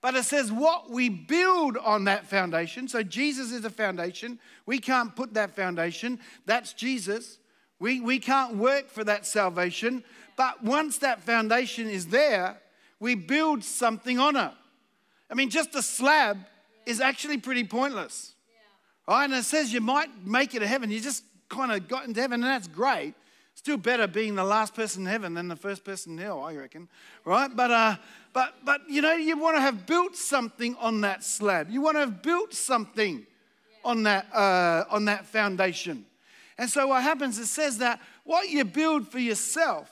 But 0.00 0.14
it 0.16 0.24
says 0.24 0.52
what 0.52 0.90
we 0.90 1.08
build 1.08 1.78
on 1.78 2.04
that 2.04 2.26
foundation. 2.26 2.88
So 2.88 3.02
Jesus 3.02 3.52
is 3.52 3.64
a 3.64 3.70
foundation. 3.70 4.38
We 4.66 4.78
can't 4.78 5.16
put 5.16 5.32
that 5.34 5.56
foundation. 5.56 6.20
That's 6.44 6.74
Jesus. 6.74 7.38
We, 7.78 8.00
we 8.00 8.18
can't 8.18 8.56
work 8.56 8.90
for 8.90 9.02
that 9.04 9.24
salvation. 9.24 10.04
But 10.36 10.62
once 10.62 10.98
that 10.98 11.22
foundation 11.22 11.88
is 11.88 12.08
there, 12.08 12.60
we 13.00 13.14
build 13.14 13.64
something 13.64 14.18
on 14.18 14.36
it. 14.36 14.52
I 15.30 15.34
mean, 15.34 15.48
just 15.48 15.74
a 15.74 15.82
slab 15.82 16.38
is 16.84 17.00
actually 17.00 17.38
pretty 17.38 17.64
pointless. 17.64 18.34
Right? 19.08 19.24
And 19.24 19.34
it 19.34 19.44
says 19.44 19.72
you 19.72 19.80
might 19.80 20.26
make 20.26 20.54
it 20.54 20.60
to 20.60 20.66
heaven. 20.66 20.90
You 20.90 21.00
just 21.00 21.24
kind 21.48 21.72
of 21.72 21.88
got 21.88 22.06
into 22.06 22.20
heaven, 22.20 22.42
and 22.42 22.50
that's 22.50 22.68
great. 22.68 23.14
Still 23.54 23.76
better 23.76 24.06
being 24.06 24.34
the 24.34 24.44
last 24.44 24.74
person 24.74 25.02
in 25.02 25.06
heaven 25.06 25.34
than 25.34 25.48
the 25.48 25.56
first 25.56 25.84
person 25.84 26.12
in 26.12 26.18
hell, 26.18 26.42
I 26.42 26.56
reckon. 26.56 26.88
Right? 27.24 27.50
But, 27.54 27.70
uh, 27.70 27.96
but, 28.32 28.54
but 28.64 28.80
you 28.88 29.00
know, 29.00 29.14
you 29.14 29.38
want 29.38 29.56
to 29.56 29.60
have 29.60 29.86
built 29.86 30.16
something 30.16 30.76
on 30.80 31.00
that 31.02 31.22
slab. 31.22 31.70
You 31.70 31.80
want 31.80 31.96
to 31.96 32.00
have 32.00 32.22
built 32.22 32.52
something 32.52 33.26
on, 33.84 34.02
that, 34.02 34.26
uh, 34.34 34.84
on 34.90 35.04
that 35.06 35.26
foundation. 35.26 36.04
And 36.58 36.68
so 36.68 36.88
what 36.88 37.02
happens, 37.02 37.38
it 37.38 37.46
says 37.46 37.78
that 37.78 38.00
what 38.24 38.48
you 38.48 38.64
build 38.64 39.08
for 39.08 39.18
yourself, 39.18 39.90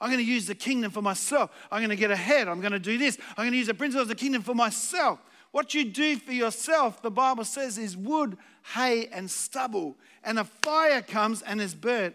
I'm 0.00 0.08
going 0.08 0.24
to 0.24 0.30
use 0.30 0.46
the 0.46 0.54
kingdom 0.54 0.90
for 0.90 1.02
myself. 1.02 1.50
I'm 1.70 1.80
going 1.80 1.90
to 1.90 1.96
get 1.96 2.10
ahead. 2.10 2.48
I'm 2.48 2.60
going 2.60 2.72
to 2.72 2.78
do 2.78 2.96
this. 2.96 3.18
I'm 3.36 3.44
going 3.44 3.52
to 3.52 3.58
use 3.58 3.66
the 3.66 3.74
principles 3.74 4.02
of 4.02 4.08
the 4.08 4.14
kingdom 4.14 4.42
for 4.42 4.54
myself. 4.54 5.18
What 5.52 5.74
you 5.74 5.84
do 5.84 6.16
for 6.16 6.32
yourself, 6.32 7.02
the 7.02 7.10
Bible 7.10 7.44
says, 7.44 7.76
is 7.76 7.96
wood, 7.96 8.38
hay, 8.74 9.08
and 9.12 9.30
stubble. 9.30 9.96
And 10.24 10.38
a 10.38 10.44
fire 10.44 11.02
comes 11.02 11.42
and 11.42 11.60
is 11.60 11.74
burnt, 11.74 12.14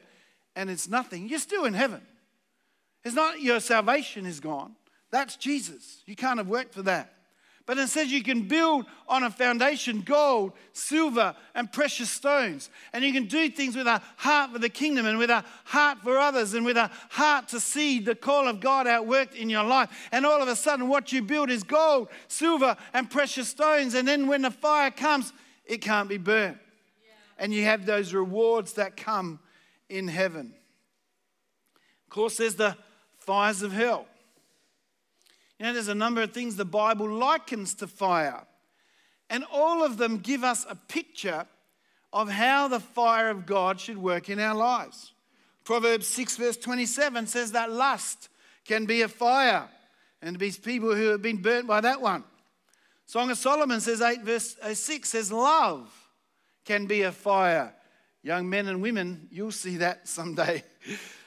and 0.55 0.69
it's 0.69 0.87
nothing. 0.87 1.27
You're 1.27 1.39
still 1.39 1.65
in 1.65 1.73
heaven. 1.73 2.01
It's 3.03 3.15
not 3.15 3.41
your 3.41 3.59
salvation 3.59 4.25
is 4.25 4.39
gone. 4.39 4.75
That's 5.11 5.35
Jesus. 5.35 6.01
You 6.05 6.15
can't 6.15 6.39
have 6.39 6.47
worked 6.47 6.73
for 6.73 6.81
that. 6.83 7.11
But 7.67 7.79
it 7.79 7.89
says 7.89 8.11
you 8.11 8.21
can 8.21 8.47
build 8.47 8.85
on 9.07 9.23
a 9.23 9.31
foundation 9.31 10.01
gold, 10.01 10.53
silver, 10.71 11.35
and 11.55 11.71
precious 11.71 12.11
stones. 12.11 12.69
And 12.93 13.03
you 13.03 13.11
can 13.11 13.25
do 13.25 13.49
things 13.49 13.75
with 13.75 13.87
a 13.87 14.01
heart 14.17 14.51
for 14.51 14.59
the 14.59 14.69
kingdom 14.69 15.07
and 15.07 15.17
with 15.17 15.31
a 15.31 15.43
heart 15.63 15.99
for 16.03 16.19
others 16.19 16.53
and 16.53 16.63
with 16.63 16.77
a 16.77 16.91
heart 17.09 17.47
to 17.49 17.59
see 17.59 17.99
the 17.99 18.13
call 18.13 18.47
of 18.47 18.59
God 18.59 18.85
outworked 18.85 19.33
in 19.33 19.49
your 19.49 19.63
life. 19.63 19.89
And 20.11 20.27
all 20.27 20.43
of 20.43 20.47
a 20.47 20.55
sudden, 20.55 20.87
what 20.89 21.11
you 21.11 21.23
build 21.23 21.49
is 21.49 21.63
gold, 21.63 22.09
silver, 22.27 22.77
and 22.93 23.09
precious 23.09 23.49
stones. 23.49 23.95
And 23.95 24.07
then 24.07 24.27
when 24.27 24.43
the 24.43 24.51
fire 24.51 24.91
comes, 24.91 25.33
it 25.65 25.81
can't 25.81 26.07
be 26.07 26.17
burnt. 26.17 26.57
Yeah. 27.03 27.13
And 27.39 27.51
you 27.51 27.63
have 27.63 27.87
those 27.87 28.13
rewards 28.13 28.73
that 28.73 28.95
come 28.95 29.39
in 29.89 30.07
heaven. 30.07 30.53
Of 32.05 32.09
course, 32.09 32.37
there's 32.37 32.55
the 32.55 32.77
fires 33.19 33.61
of 33.61 33.71
hell. 33.71 34.07
You 35.59 35.65
know, 35.65 35.73
there's 35.73 35.87
a 35.87 35.95
number 35.95 36.21
of 36.21 36.33
things 36.33 36.55
the 36.55 36.65
Bible 36.65 37.09
likens 37.09 37.73
to 37.75 37.87
fire, 37.87 38.45
and 39.29 39.43
all 39.51 39.83
of 39.83 39.97
them 39.97 40.17
give 40.17 40.43
us 40.43 40.65
a 40.69 40.75
picture 40.75 41.45
of 42.11 42.29
how 42.29 42.67
the 42.67 42.79
fire 42.79 43.29
of 43.29 43.45
God 43.45 43.79
should 43.79 43.97
work 43.97 44.29
in 44.29 44.39
our 44.39 44.55
lives. 44.55 45.13
Proverbs 45.63 46.07
6, 46.07 46.37
verse 46.37 46.57
27 46.57 47.27
says 47.27 47.51
that 47.53 47.71
lust 47.71 48.29
can 48.65 48.85
be 48.85 49.01
a 49.01 49.07
fire, 49.07 49.67
and 50.21 50.37
be 50.37 50.51
people 50.51 50.95
who 50.95 51.07
have 51.07 51.21
been 51.21 51.41
burnt 51.41 51.67
by 51.67 51.81
that 51.81 52.01
one. 52.01 52.23
Song 53.05 53.29
of 53.29 53.37
Solomon 53.37 53.79
says 53.79 54.01
8, 54.01 54.21
verse 54.21 54.55
uh, 54.61 54.73
6 54.73 55.09
says, 55.09 55.31
Love 55.31 55.91
can 56.65 56.87
be 56.87 57.03
a 57.03 57.11
fire. 57.11 57.73
Young 58.25 58.49
men 58.49 58.67
and 58.67 58.81
women, 58.81 59.27
you'll 59.29 59.51
see 59.51 59.77
that 59.77 60.07
someday. 60.07 60.63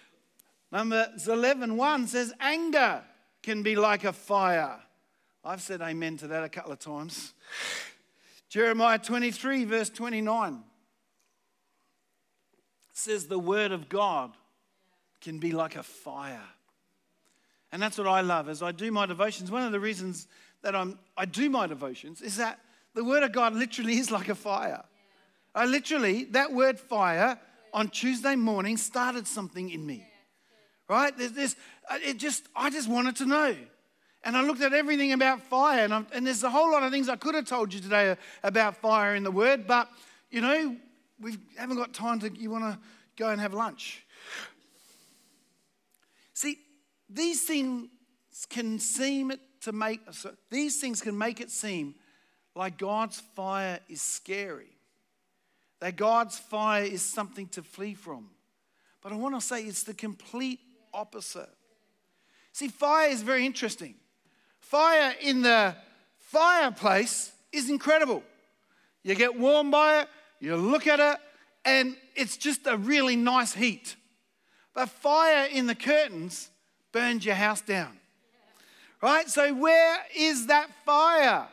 Number 0.72 1.08
11, 1.24 1.76
1 1.76 2.06
says, 2.08 2.32
Anger 2.40 3.04
can 3.40 3.62
be 3.62 3.76
like 3.76 4.02
a 4.02 4.12
fire. 4.12 4.80
I've 5.44 5.62
said 5.62 5.80
amen 5.80 6.16
to 6.16 6.26
that 6.26 6.42
a 6.42 6.48
couple 6.48 6.72
of 6.72 6.80
times. 6.80 7.34
Jeremiah 8.48 8.98
23, 8.98 9.64
verse 9.64 9.90
29 9.90 10.64
says, 12.92 13.28
The 13.28 13.38
word 13.38 13.70
of 13.70 13.88
God 13.88 14.32
can 15.20 15.38
be 15.38 15.52
like 15.52 15.76
a 15.76 15.84
fire. 15.84 16.48
And 17.70 17.80
that's 17.80 17.96
what 17.96 18.08
I 18.08 18.22
love 18.22 18.48
as 18.48 18.60
I 18.60 18.72
do 18.72 18.90
my 18.90 19.06
devotions. 19.06 19.52
One 19.52 19.62
of 19.62 19.70
the 19.70 19.78
reasons 19.78 20.26
that 20.62 20.74
I'm, 20.74 20.98
I 21.16 21.26
do 21.26 21.48
my 21.48 21.68
devotions 21.68 22.22
is 22.22 22.38
that 22.38 22.58
the 22.94 23.04
word 23.04 23.22
of 23.22 23.30
God 23.30 23.54
literally 23.54 23.98
is 23.98 24.10
like 24.10 24.28
a 24.28 24.34
fire. 24.34 24.82
I 25.58 25.66
literally, 25.66 26.24
that 26.24 26.52
word 26.52 26.78
fire 26.78 27.38
on 27.74 27.88
Tuesday 27.88 28.36
morning 28.36 28.76
started 28.76 29.26
something 29.26 29.70
in 29.70 29.84
me 29.84 30.08
right? 30.88 31.16
There's 31.16 31.32
this, 31.32 31.56
uh, 31.90 31.98
it 32.02 32.16
just, 32.16 32.48
I 32.56 32.70
just 32.70 32.88
wanted 32.88 33.16
to 33.16 33.26
know. 33.26 33.56
And 34.24 34.36
I 34.36 34.42
looked 34.42 34.62
at 34.62 34.72
everything 34.72 35.12
about 35.12 35.42
fire, 35.42 35.84
and, 35.84 36.06
and, 36.12 36.26
there's 36.26 36.42
a 36.42 36.50
whole 36.50 36.72
lot 36.72 36.82
of 36.82 36.90
things 36.90 37.08
I 37.08 37.16
could 37.16 37.34
have 37.34 37.46
told 37.46 37.72
you 37.72 37.80
today 37.80 38.16
about 38.42 38.76
fire 38.76 39.14
in 39.14 39.22
the 39.22 39.30
Word, 39.30 39.66
but 39.66 39.88
you 40.30 40.40
know, 40.40 40.76
we 41.20 41.36
haven't 41.56 41.76
got 41.76 41.94
time 41.94 42.18
to, 42.20 42.30
you 42.36 42.50
want 42.50 42.64
to 42.64 42.78
go 43.16 43.28
and 43.28 43.40
have 43.40 43.54
lunch. 43.54 44.04
See, 46.34 46.58
these 47.08 47.42
things 47.44 47.88
can 48.50 48.78
seem 48.80 49.30
it 49.30 49.40
to 49.62 49.72
make, 49.72 50.00
these 50.50 50.80
things 50.80 51.00
can 51.00 51.16
make 51.16 51.40
it 51.40 51.50
seem 51.50 51.94
like 52.54 52.76
God's 52.76 53.20
fire 53.36 53.78
is 53.88 54.02
scary, 54.02 54.77
that 55.80 55.96
God's 55.96 56.38
fire 56.38 56.84
is 56.84 57.02
something 57.02 57.46
to 57.48 57.62
flee 57.62 57.94
from. 57.94 58.28
But 59.02 59.12
I 59.12 59.16
want 59.16 59.34
to 59.34 59.40
say 59.40 59.62
it's 59.62 59.84
the 59.84 59.94
complete 59.94 60.60
opposite. 60.92 61.48
See, 62.52 62.68
fire 62.68 63.08
is 63.08 63.22
very 63.22 63.46
interesting. 63.46 63.94
Fire 64.60 65.14
in 65.20 65.42
the 65.42 65.76
fireplace 66.18 67.32
is 67.52 67.70
incredible. 67.70 68.22
You 69.02 69.14
get 69.14 69.38
warm 69.38 69.70
by 69.70 70.00
it, 70.00 70.08
you 70.40 70.56
look 70.56 70.86
at 70.86 71.00
it, 71.00 71.18
and 71.64 71.96
it's 72.14 72.36
just 72.36 72.66
a 72.66 72.76
really 72.76 73.16
nice 73.16 73.54
heat. 73.54 73.96
But 74.74 74.88
fire 74.88 75.46
in 75.46 75.66
the 75.66 75.74
curtains 75.74 76.50
burns 76.92 77.24
your 77.24 77.34
house 77.34 77.60
down. 77.60 77.96
Right? 79.00 79.28
So, 79.28 79.54
where 79.54 79.98
is 80.16 80.48
that 80.48 80.68
fire? 80.84 81.46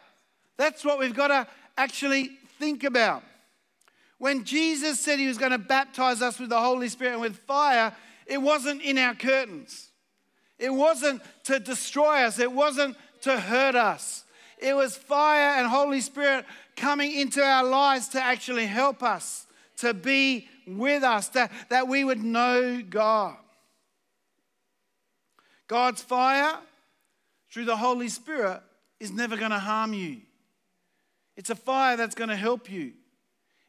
That's 0.58 0.84
what 0.84 0.98
we've 0.98 1.16
got 1.16 1.28
to 1.28 1.48
actually 1.78 2.32
think 2.60 2.84
about. 2.84 3.24
When 4.18 4.44
Jesus 4.44 5.00
said 5.00 5.20
he 5.20 5.28
was 5.28 5.38
going 5.38 5.52
to 5.52 5.58
baptize 5.58 6.22
us 6.22 6.40
with 6.40 6.50
the 6.50 6.60
Holy 6.60 6.88
Spirit 6.90 7.14
and 7.14 7.22
with 7.22 7.38
fire, 7.38 7.94
it 8.26 8.42
wasn't 8.42 8.82
in 8.82 8.98
our 8.98 9.14
curtains. 9.14 9.90
It 10.58 10.74
wasn't 10.74 11.22
to 11.46 11.60
destroy 11.60 12.24
us. 12.24 12.40
It 12.40 12.52
wasn't 12.52 12.96
to 13.22 13.40
hurt 13.40 13.76
us. 13.76 14.24
It 14.58 14.74
was 14.76 14.96
fire 14.96 15.60
and 15.60 15.68
Holy 15.68 16.02
Spirit 16.02 16.46
coming 16.76 17.14
into 17.14 17.44
our 17.44 17.64
lives 17.64 18.10
to 18.10 18.24
actually 18.24 18.66
help 18.66 19.04
us, 19.04 19.48
to 19.78 19.94
be 19.94 20.48
with 20.66 21.04
us, 21.04 21.28
that, 21.30 21.52
that 21.70 21.88
we 21.88 22.04
would 22.04 22.24
know 22.24 22.82
God. 22.82 23.36
God's 25.68 26.02
fire 26.02 26.58
through 27.52 27.66
the 27.66 27.78
Holy 27.78 28.08
Spirit 28.08 28.62
is 29.00 29.12
never 29.12 29.36
going 29.36 29.52
to 29.52 29.60
harm 29.60 29.94
you. 29.94 30.22
It's 31.36 31.50
a 31.50 31.56
fire 31.56 31.98
that's 31.98 32.16
going 32.16 32.30
to 32.30 32.36
help 32.36 32.72
you. 32.72 32.94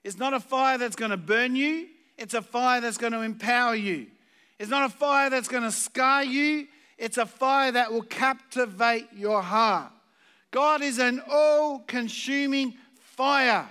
It's 0.07 0.19
not 0.19 0.35
a 0.35 0.38
fire 0.38 0.79
that's 0.79 0.95
going 0.95 1.11
to 1.11 1.16
burn 1.16 1.57
you, 1.57 1.88
it's 2.16 2.35
a 2.35 2.40
fire 2.40 2.81
that's 2.81 2.97
going 2.97 3.12
to 3.12 3.23
empower 3.23 3.75
you. 3.75 4.07
It's 4.57 4.71
not 4.71 4.88
a 4.88 4.95
fire 4.95 5.31
that's 5.31 5.49
going 5.49 5.64
to 5.64 5.73
scar 5.73 6.23
you, 6.23 6.69
it's 6.97 7.19
a 7.19 7.27
fire 7.27 7.73
that 7.73 7.92
will 7.92 8.05
captivate 8.05 9.09
your 9.16 9.42
heart. 9.42 9.90
God 10.53 10.81
is 10.81 11.01
an 11.01 11.21
all 11.29 11.81
consuming 11.81 12.75
fire. 13.01 13.69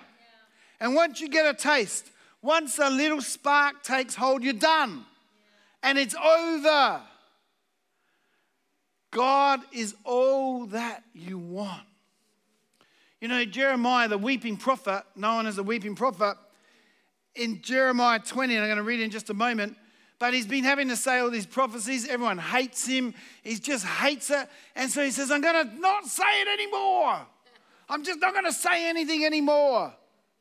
And 0.81 0.93
once 0.93 1.21
you 1.21 1.29
get 1.29 1.45
a 1.45 1.53
taste, 1.53 2.11
once 2.41 2.79
a 2.79 2.89
little 2.89 3.21
spark 3.21 3.81
takes 3.81 4.13
hold, 4.13 4.43
you're 4.43 4.51
done. 4.51 5.05
And 5.83 5.97
it's 5.97 6.15
over. 6.15 7.01
God 9.11 9.61
is 9.71 9.95
all 10.03 10.65
that 10.65 11.01
you 11.13 11.37
want. 11.37 11.87
You 13.25 13.29
know, 13.29 13.43
Jeremiah, 13.43 14.07
the 14.07 14.19
weeping 14.19 14.55
prophet, 14.55 15.03
known 15.15 15.47
as 15.47 15.55
the 15.55 15.63
weeping 15.63 15.95
prophet, 15.95 16.37
in 17.33 17.59
Jeremiah 17.63 18.19
20, 18.19 18.53
and 18.53 18.63
I'm 18.63 18.69
going 18.69 18.77
to 18.77 18.83
read 18.83 18.99
in 18.99 19.09
just 19.09 19.31
a 19.31 19.33
moment, 19.33 19.75
but 20.19 20.31
he's 20.31 20.45
been 20.45 20.63
having 20.63 20.89
to 20.89 20.95
say 20.95 21.17
all 21.17 21.31
these 21.31 21.47
prophecies. 21.47 22.07
Everyone 22.07 22.37
hates 22.37 22.85
him. 22.85 23.15
He 23.41 23.55
just 23.55 23.83
hates 23.83 24.29
it. 24.29 24.47
And 24.75 24.91
so 24.91 25.03
he 25.03 25.09
says, 25.09 25.31
I'm 25.31 25.41
going 25.41 25.67
to 25.67 25.79
not 25.79 26.05
say 26.05 26.21
it 26.41 26.47
anymore. 26.47 27.25
I'm 27.89 28.03
just 28.03 28.19
not 28.19 28.33
going 28.33 28.45
to 28.45 28.53
say 28.53 28.87
anything 28.87 29.25
anymore. 29.25 29.91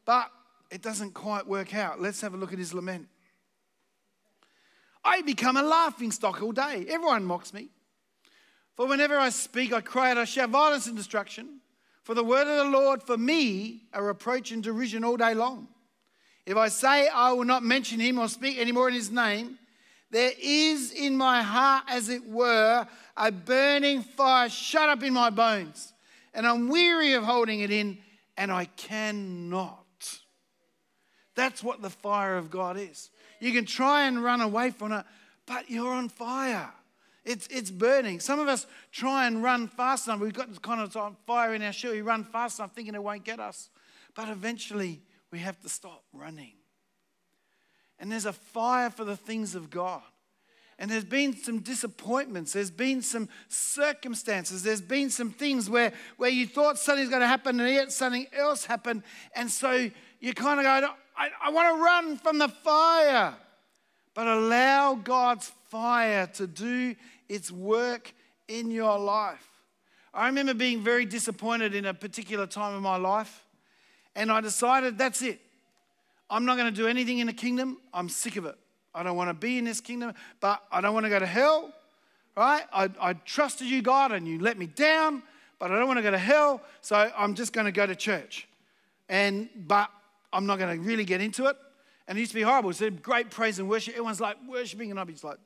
But 0.05 0.31
it 0.71 0.83
doesn't 0.83 1.15
quite 1.15 1.47
work 1.47 1.75
out. 1.75 2.03
Let's 2.03 2.21
have 2.21 2.35
a 2.35 2.37
look 2.37 2.53
at 2.53 2.59
his 2.59 2.75
lament. 2.75 3.09
I 5.03 5.23
become 5.23 5.57
a 5.57 5.63
laughing 5.63 6.11
stock 6.11 6.43
all 6.43 6.53
day. 6.53 6.85
Everyone 6.91 7.25
mocks 7.25 7.55
me. 7.55 7.71
For 8.77 8.87
whenever 8.87 9.19
I 9.19 9.31
speak, 9.31 9.73
I 9.73 9.81
cry 9.81 10.11
out, 10.11 10.19
I 10.19 10.27
shout 10.27 10.51
violence 10.51 10.87
and 10.87 10.95
destruction. 10.95 11.61
For 12.05 12.15
the 12.15 12.23
word 12.23 12.47
of 12.47 12.67
the 12.67 12.79
Lord, 12.79 13.03
for 13.03 13.17
me, 13.17 13.85
a 13.93 14.03
reproach 14.03 14.53
and 14.53 14.63
derision 14.63 15.05
all 15.05 15.17
day 15.17 15.35
long. 15.35 15.69
If 16.47 16.57
I 16.57 16.69
say 16.69 17.09
I 17.09 17.33
will 17.33 17.45
not 17.45 17.63
mention 17.63 17.99
him 17.99 18.19
or 18.19 18.29
speak 18.29 18.59
anymore 18.59 18.89
in 18.89 18.95
his 18.95 19.11
name, 19.11 19.59
There 20.11 20.33
is 20.41 20.93
in 20.93 21.17
my 21.17 21.43
heart, 21.43 21.85
as 21.89 22.09
it 22.09 22.25
were, 22.29 22.87
a 23.17 23.33
burning 23.33 24.03
fire 24.03 24.49
shut 24.49 24.89
up 24.89 25.03
in 25.03 25.13
my 25.13 25.31
bones. 25.31 25.93
And 26.33 26.47
I'm 26.47 26.69
weary 26.69 27.15
of 27.15 27.25
holding 27.25 27.61
it 27.61 27.73
in, 27.73 27.99
and 28.37 28.53
I 28.53 28.67
cannot. 28.67 29.81
That's 31.35 31.65
what 31.65 31.83
the 31.83 31.91
fire 31.91 32.37
of 32.37 32.51
God 32.51 32.79
is. 32.79 33.11
You 33.41 33.53
can 33.53 33.65
try 33.65 34.07
and 34.07 34.23
run 34.23 34.41
away 34.41 34.71
from 34.71 34.93
it, 34.93 35.05
but 35.47 35.69
you're 35.69 35.93
on 35.93 36.09
fire. 36.09 36.71
It's, 37.25 37.47
it's 37.51 37.71
burning. 37.71 38.21
Some 38.21 38.39
of 38.39 38.49
us 38.49 38.67
try 38.93 39.27
and 39.27 39.43
run 39.43 39.69
fast 39.69 40.07
enough. 40.07 40.21
We've 40.21 40.33
got 40.33 40.49
this 40.49 40.59
kind 40.59 40.81
of 40.81 41.17
fire 41.27 41.55
in 41.55 41.63
our 41.63 41.73
shoe. 41.73 41.93
We 41.93 42.03
run 42.03 42.25
fast 42.25 42.59
enough 42.59 42.75
thinking 42.75 42.95
it 42.95 43.03
won't 43.03 43.25
get 43.25 43.41
us. 43.41 43.71
But 44.15 44.29
eventually, 44.29 45.01
we 45.31 45.39
have 45.39 45.59
to 45.61 45.69
stop 45.69 46.05
running. 46.13 46.53
And 47.99 48.13
there's 48.13 48.27
a 48.27 48.33
fire 48.33 48.91
for 48.91 49.05
the 49.05 49.17
things 49.17 49.55
of 49.55 49.71
God. 49.71 50.03
And 50.79 50.91
there's 50.91 51.05
been 51.05 51.37
some 51.37 51.61
disappointments. 51.61 52.53
There's 52.53 52.71
been 52.71 53.01
some 53.01 53.29
circumstances. 53.49 54.63
There's 54.63 54.81
been 54.81 55.09
some 55.09 55.31
things 55.31 55.71
where, 55.71 55.93
where 56.17 56.31
you 56.31 56.47
thought 56.47 56.79
something's 56.79 57.09
going 57.09 57.21
to 57.21 57.29
happen 57.29 57.61
and 57.61 57.73
yet 57.73 57.93
something 57.93 58.27
else 58.33 58.65
happened. 58.65 59.05
And 59.37 59.51
so 59.51 59.89
you 60.21 60.35
kind 60.35 60.59
of 60.59 60.65
go, 60.65 60.89
I, 61.17 61.29
I 61.43 61.51
want 61.51 61.77
to 61.77 61.83
run 61.83 62.17
from 62.19 62.39
the 62.39 62.49
fire. 62.49 63.35
But 64.15 64.27
allow 64.27 64.95
God's 64.95 65.51
fire 65.69 66.27
to 66.35 66.47
do 66.47 66.95
its 67.29 67.51
work 67.51 68.13
in 68.49 68.71
your 68.71 68.99
life. 68.99 69.49
I 70.13 70.27
remember 70.27 70.55
being 70.55 70.83
very 70.83 71.05
disappointed 71.05 71.75
in 71.75 71.87
a 71.87 71.95
particular 71.95 72.47
time 72.47 72.75
of 72.75 72.83
my 72.83 72.97
life. 72.97 73.45
And 74.15 74.31
I 74.31 74.41
decided 74.41 74.97
that's 74.97 75.23
it. 75.23 75.41
I'm 76.31 76.45
not 76.45 76.57
going 76.57 76.73
to 76.73 76.77
do 76.77 76.87
anything 76.87 77.19
in 77.19 77.27
the 77.27 77.33
kingdom. 77.33 77.79
I'm 77.93 78.09
sick 78.09 78.37
of 78.37 78.45
it. 78.45 78.57
I 78.95 79.03
don't 79.03 79.17
want 79.17 79.29
to 79.29 79.35
be 79.35 79.59
in 79.59 79.65
this 79.65 79.81
kingdom, 79.81 80.15
but 80.41 80.63
I 80.71 80.81
don't 80.81 80.95
want 80.95 81.05
to 81.05 81.11
go 81.11 81.19
to 81.19 81.27
hell, 81.27 81.73
right? 82.37 82.63
I, 82.73 82.89
I 83.01 83.15
trusted 83.15 83.67
you, 83.67 83.83
God, 83.83 84.13
and 84.13 84.27
you 84.27 84.39
let 84.39 84.57
me 84.57 84.67
down, 84.67 85.25
but 85.59 85.73
I 85.73 85.79
don't 85.79 85.89
want 85.89 85.99
to 85.99 86.03
go 86.03 86.13
to 86.13 86.19
hell, 86.19 86.63
so 86.81 87.11
I'm 87.17 87.35
just 87.35 87.53
going 87.53 87.67
to 87.67 87.73
go 87.73 87.87
to 87.87 87.97
church. 87.97 88.47
And 89.09 89.49
but 89.67 89.91
I'm 90.33 90.47
not 90.47 90.61
going 90.61 90.79
to 90.79 90.87
really 90.87 91.05
get 91.05 91.21
into 91.21 91.47
it. 91.47 91.57
And 92.07 92.17
it 92.17 92.21
used 92.21 92.33
to 92.33 92.37
be 92.37 92.43
horrible. 92.43 92.71
It's 92.71 92.81
a 92.81 92.91
great 92.91 93.31
praise 93.31 93.59
and 93.59 93.69
worship. 93.69 93.95
Everyone's 93.95 94.21
like 94.21 94.37
worshiping, 94.49 94.91
and 94.93 95.01
I'd 95.01 95.09
be 95.09 95.17
like. 95.23 95.39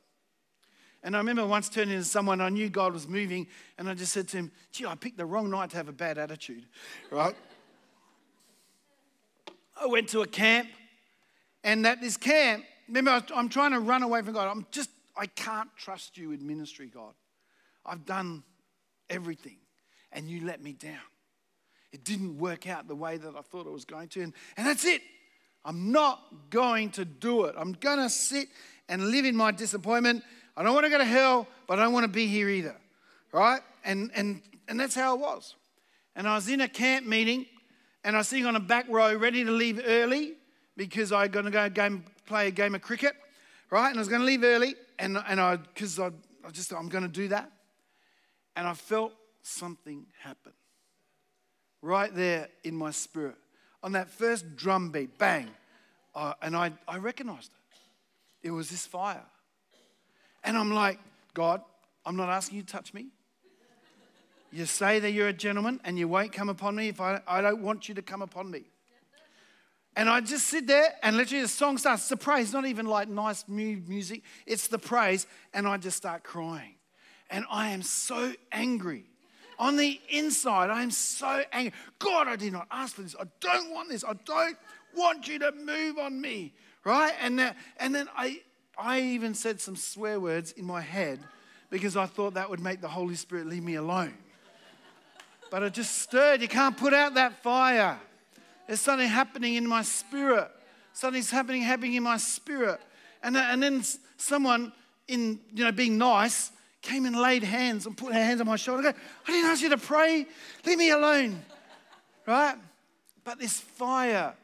And 1.02 1.14
I 1.14 1.18
remember 1.18 1.46
once 1.46 1.68
turning 1.68 1.96
to 1.96 2.04
someone 2.04 2.40
I 2.40 2.48
knew 2.48 2.68
God 2.68 2.92
was 2.92 3.06
moving, 3.06 3.46
and 3.78 3.88
I 3.88 3.94
just 3.94 4.12
said 4.12 4.28
to 4.28 4.36
him, 4.38 4.52
"Gee, 4.72 4.86
I 4.86 4.94
picked 4.94 5.16
the 5.16 5.26
wrong 5.26 5.50
night 5.50 5.70
to 5.70 5.76
have 5.76 5.88
a 5.88 5.92
bad 5.92 6.18
attitude, 6.18 6.66
right?" 7.10 7.36
I 9.80 9.86
went 9.86 10.08
to 10.08 10.22
a 10.22 10.26
camp, 10.26 10.68
and 11.62 11.86
at 11.86 12.00
this 12.00 12.16
camp, 12.16 12.64
remember, 12.88 13.24
I'm 13.32 13.48
trying 13.48 13.70
to 13.70 13.80
run 13.80 14.02
away 14.02 14.22
from 14.22 14.34
God. 14.34 14.48
I'm 14.48 14.66
just, 14.72 14.90
I 15.16 15.26
can't 15.26 15.70
trust 15.76 16.18
you 16.18 16.32
in 16.32 16.44
ministry, 16.44 16.88
God. 16.88 17.14
I've 17.86 18.04
done 18.04 18.42
everything, 19.08 19.58
and 20.10 20.28
you 20.28 20.44
let 20.44 20.62
me 20.62 20.72
down. 20.72 20.98
It 21.92 22.04
didn't 22.04 22.38
work 22.38 22.68
out 22.68 22.88
the 22.88 22.96
way 22.96 23.18
that 23.18 23.36
I 23.36 23.40
thought 23.40 23.66
it 23.66 23.72
was 23.72 23.84
going 23.84 24.08
to, 24.08 24.22
and, 24.22 24.34
and 24.56 24.66
that's 24.66 24.84
it. 24.84 25.00
I'm 25.64 25.92
not 25.92 26.50
going 26.50 26.90
to 26.92 27.04
do 27.04 27.44
it. 27.44 27.54
I'm 27.56 27.72
going 27.72 27.98
to 27.98 28.10
sit 28.10 28.48
and 28.88 29.10
live 29.10 29.24
in 29.24 29.36
my 29.36 29.52
disappointment. 29.52 30.24
I 30.58 30.64
don't 30.64 30.74
want 30.74 30.86
to 30.86 30.90
go 30.90 30.98
to 30.98 31.04
hell, 31.04 31.46
but 31.68 31.78
I 31.78 31.84
don't 31.84 31.92
want 31.92 32.02
to 32.02 32.12
be 32.12 32.26
here 32.26 32.48
either. 32.48 32.74
Right? 33.30 33.60
And, 33.84 34.10
and, 34.16 34.42
and 34.66 34.78
that's 34.78 34.96
how 34.96 35.14
it 35.14 35.20
was. 35.20 35.54
And 36.16 36.26
I 36.26 36.34
was 36.34 36.48
in 36.48 36.60
a 36.60 36.68
camp 36.68 37.06
meeting 37.06 37.46
and 38.02 38.16
I 38.16 38.18
was 38.18 38.28
sitting 38.28 38.44
on 38.44 38.56
a 38.56 38.60
back 38.60 38.86
row 38.88 39.14
ready 39.14 39.44
to 39.44 39.52
leave 39.52 39.80
early 39.86 40.34
because 40.76 41.12
I 41.12 41.22
was 41.22 41.28
going 41.28 41.44
to 41.44 41.52
go 41.52 41.68
game, 41.68 42.04
play 42.26 42.48
a 42.48 42.50
game 42.50 42.74
of 42.74 42.82
cricket, 42.82 43.14
right? 43.70 43.88
And 43.88 43.98
I 43.98 44.00
was 44.00 44.08
going 44.08 44.20
to 44.20 44.26
leave 44.26 44.42
early, 44.42 44.74
and, 44.98 45.16
and 45.28 45.40
I, 45.40 45.56
because 45.56 46.00
I, 46.00 46.06
I 46.44 46.50
just, 46.50 46.72
I'm 46.72 46.88
going 46.88 47.04
to 47.04 47.08
do 47.08 47.28
that. 47.28 47.52
And 48.56 48.66
I 48.66 48.74
felt 48.74 49.12
something 49.42 50.06
happen 50.20 50.52
right 51.82 52.12
there 52.12 52.48
in 52.64 52.74
my 52.74 52.90
spirit. 52.90 53.36
On 53.84 53.92
that 53.92 54.10
first 54.10 54.56
drum 54.56 54.90
beat, 54.90 55.18
bang, 55.18 55.48
uh, 56.16 56.34
and 56.42 56.56
I, 56.56 56.72
I 56.88 56.98
recognized 56.98 57.52
it. 58.42 58.48
It 58.48 58.50
was 58.50 58.70
this 58.70 58.86
fire. 58.86 59.24
And 60.44 60.56
I'm 60.56 60.72
like, 60.72 60.98
God, 61.34 61.62
I'm 62.04 62.16
not 62.16 62.28
asking 62.28 62.56
you 62.56 62.62
to 62.62 62.72
touch 62.72 62.94
me. 62.94 63.08
You 64.50 64.64
say 64.64 64.98
that 64.98 65.10
you're 65.10 65.28
a 65.28 65.32
gentleman 65.32 65.80
and 65.84 65.98
you 65.98 66.08
won't 66.08 66.32
come 66.32 66.48
upon 66.48 66.74
me 66.74 66.88
if 66.88 67.00
I, 67.00 67.20
I 67.26 67.42
don't 67.42 67.62
want 67.62 67.88
you 67.88 67.94
to 67.96 68.02
come 68.02 68.22
upon 68.22 68.50
me. 68.50 68.64
And 69.94 70.08
I 70.08 70.20
just 70.20 70.46
sit 70.46 70.66
there 70.66 70.94
and 71.02 71.16
literally 71.16 71.42
the 71.42 71.48
song 71.48 71.76
starts. 71.76 72.02
It's 72.02 72.08
the 72.10 72.16
praise, 72.16 72.52
not 72.52 72.66
even 72.66 72.86
like 72.86 73.08
nice 73.08 73.44
music. 73.48 74.22
It's 74.46 74.68
the 74.68 74.78
praise. 74.78 75.26
And 75.52 75.66
I 75.66 75.76
just 75.76 75.96
start 75.96 76.22
crying. 76.22 76.76
And 77.30 77.44
I 77.50 77.70
am 77.70 77.82
so 77.82 78.32
angry. 78.52 79.04
On 79.58 79.76
the 79.76 80.00
inside, 80.08 80.70
I 80.70 80.82
am 80.82 80.92
so 80.92 81.42
angry. 81.52 81.72
God, 81.98 82.28
I 82.28 82.36
did 82.36 82.52
not 82.52 82.68
ask 82.70 82.94
for 82.94 83.02
this. 83.02 83.16
I 83.20 83.24
don't 83.40 83.72
want 83.72 83.88
this. 83.88 84.04
I 84.04 84.12
don't 84.24 84.56
want 84.96 85.26
you 85.26 85.40
to 85.40 85.50
move 85.50 85.98
on 85.98 86.20
me. 86.20 86.54
Right? 86.84 87.12
And, 87.20 87.38
then, 87.38 87.56
and 87.78 87.92
then 87.92 88.08
I, 88.16 88.40
I 88.78 89.00
even 89.00 89.34
said 89.34 89.60
some 89.60 89.76
swear 89.76 90.20
words 90.20 90.52
in 90.52 90.64
my 90.64 90.80
head 90.80 91.18
because 91.70 91.96
I 91.96 92.06
thought 92.06 92.34
that 92.34 92.48
would 92.48 92.60
make 92.60 92.80
the 92.80 92.88
Holy 92.88 93.16
Spirit 93.16 93.46
leave 93.46 93.64
me 93.64 93.74
alone 93.74 94.14
but 95.50 95.62
it 95.62 95.72
just 95.72 95.98
stirred. 95.98 96.40
You 96.40 96.48
can't 96.48 96.76
put 96.76 96.92
out 96.92 97.14
that 97.14 97.42
fire. 97.42 97.98
There's 98.66 98.80
something 98.80 99.08
happening 99.08 99.54
in 99.54 99.66
my 99.66 99.82
spirit. 99.82 100.50
Something's 100.92 101.30
happening, 101.30 101.62
happening 101.62 101.94
in 101.94 102.02
my 102.02 102.16
spirit. 102.16 102.80
And, 103.22 103.36
uh, 103.36 103.40
and 103.48 103.62
then 103.62 103.82
someone, 104.16 104.72
in 105.06 105.40
you 105.54 105.64
know, 105.64 105.72
being 105.72 105.96
nice, 105.96 106.52
came 106.82 107.06
and 107.06 107.16
laid 107.16 107.42
hands 107.42 107.86
and 107.86 107.96
put 107.96 108.12
their 108.12 108.24
hands 108.24 108.40
on 108.40 108.46
my 108.46 108.56
shoulder. 108.56 108.88
I 108.88 108.92
go, 108.92 108.98
I 109.26 109.30
didn't 109.30 109.50
ask 109.50 109.62
you 109.62 109.70
to 109.70 109.78
pray. 109.78 110.26
Leave 110.66 110.78
me 110.78 110.90
alone. 110.90 111.42
Right? 112.26 112.56
But 113.24 113.38
this 113.38 113.58
fire, 113.58 114.34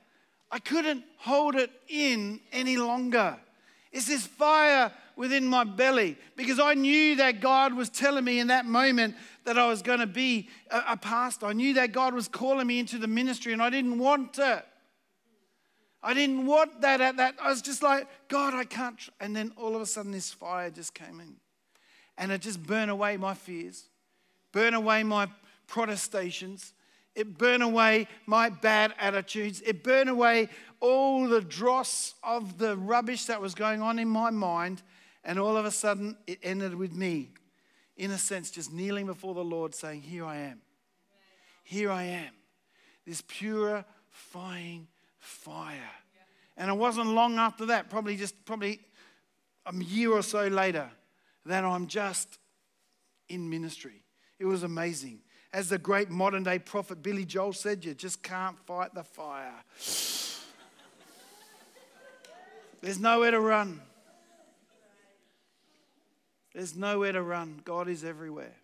I 0.50 0.58
couldn't 0.58 1.04
hold 1.18 1.54
it 1.54 1.70
in 1.88 2.40
any 2.52 2.76
longer. 2.76 3.36
It's 3.94 4.06
this 4.06 4.26
fire 4.26 4.92
within 5.14 5.46
my 5.46 5.62
belly 5.62 6.18
because 6.34 6.58
I 6.58 6.74
knew 6.74 7.14
that 7.16 7.40
God 7.40 7.72
was 7.72 7.88
telling 7.88 8.24
me 8.24 8.40
in 8.40 8.48
that 8.48 8.66
moment 8.66 9.14
that 9.44 9.56
I 9.56 9.68
was 9.68 9.82
going 9.82 10.00
to 10.00 10.06
be 10.06 10.48
a, 10.68 10.82
a 10.90 10.96
pastor. 10.96 11.46
I 11.46 11.52
knew 11.52 11.74
that 11.74 11.92
God 11.92 12.12
was 12.12 12.26
calling 12.26 12.66
me 12.66 12.80
into 12.80 12.98
the 12.98 13.06
ministry 13.06 13.52
and 13.52 13.62
I 13.62 13.70
didn't 13.70 13.98
want 14.00 14.36
it. 14.38 14.66
I 16.02 16.12
didn't 16.12 16.44
want 16.44 16.80
that 16.80 17.00
at 17.00 17.18
that. 17.18 17.36
I 17.40 17.48
was 17.48 17.62
just 17.62 17.84
like, 17.84 18.08
God, 18.28 18.52
I 18.52 18.64
can't. 18.64 18.98
And 19.20 19.34
then 19.34 19.52
all 19.56 19.76
of 19.76 19.80
a 19.80 19.86
sudden, 19.86 20.10
this 20.10 20.32
fire 20.32 20.70
just 20.70 20.92
came 20.92 21.20
in. 21.20 21.36
And 22.18 22.32
it 22.32 22.42
just 22.42 22.62
burned 22.62 22.90
away 22.90 23.16
my 23.16 23.34
fears, 23.34 23.84
burned 24.52 24.74
away 24.74 25.04
my 25.04 25.28
protestations. 25.66 26.73
It 27.14 27.38
burned 27.38 27.62
away 27.62 28.08
my 28.26 28.48
bad 28.48 28.94
attitudes. 28.98 29.62
It 29.64 29.84
burned 29.84 30.10
away 30.10 30.48
all 30.80 31.28
the 31.28 31.40
dross 31.40 32.14
of 32.22 32.58
the 32.58 32.76
rubbish 32.76 33.26
that 33.26 33.40
was 33.40 33.54
going 33.54 33.80
on 33.80 33.98
in 33.98 34.08
my 34.08 34.30
mind. 34.30 34.82
And 35.22 35.38
all 35.38 35.56
of 35.56 35.64
a 35.64 35.70
sudden, 35.70 36.16
it 36.26 36.38
ended 36.42 36.74
with 36.74 36.92
me 36.92 37.30
in 37.96 38.10
a 38.10 38.18
sense, 38.18 38.50
just 38.50 38.72
kneeling 38.72 39.06
before 39.06 39.34
the 39.34 39.44
Lord, 39.44 39.74
saying, 39.74 40.02
Here 40.02 40.24
I 40.24 40.36
am. 40.38 40.60
Here 41.62 41.90
I 41.90 42.02
am. 42.02 42.32
This 43.06 43.22
purifying 43.26 44.88
fire. 45.18 45.90
And 46.56 46.70
it 46.70 46.74
wasn't 46.74 47.08
long 47.08 47.38
after 47.38 47.66
that, 47.66 47.90
probably 47.90 48.16
just 48.16 48.44
probably 48.44 48.80
a 49.66 49.74
year 49.74 50.10
or 50.12 50.22
so 50.22 50.46
later, 50.46 50.90
that 51.46 51.64
I'm 51.64 51.86
just 51.86 52.38
in 53.28 53.48
ministry. 53.48 54.02
It 54.38 54.44
was 54.44 54.62
amazing. 54.62 55.20
As 55.54 55.68
the 55.68 55.78
great 55.78 56.10
modern 56.10 56.42
day 56.42 56.58
prophet 56.58 57.00
Billy 57.00 57.24
Joel 57.24 57.52
said, 57.52 57.84
you 57.84 57.94
just 57.94 58.24
can't 58.24 58.58
fight 58.66 58.92
the 58.92 59.04
fire. 59.04 59.54
There's 62.80 62.98
nowhere 62.98 63.30
to 63.30 63.38
run. 63.38 63.80
There's 66.52 66.74
nowhere 66.74 67.12
to 67.12 67.22
run. 67.22 67.60
God 67.64 67.88
is 67.88 68.02
everywhere. 68.02 68.56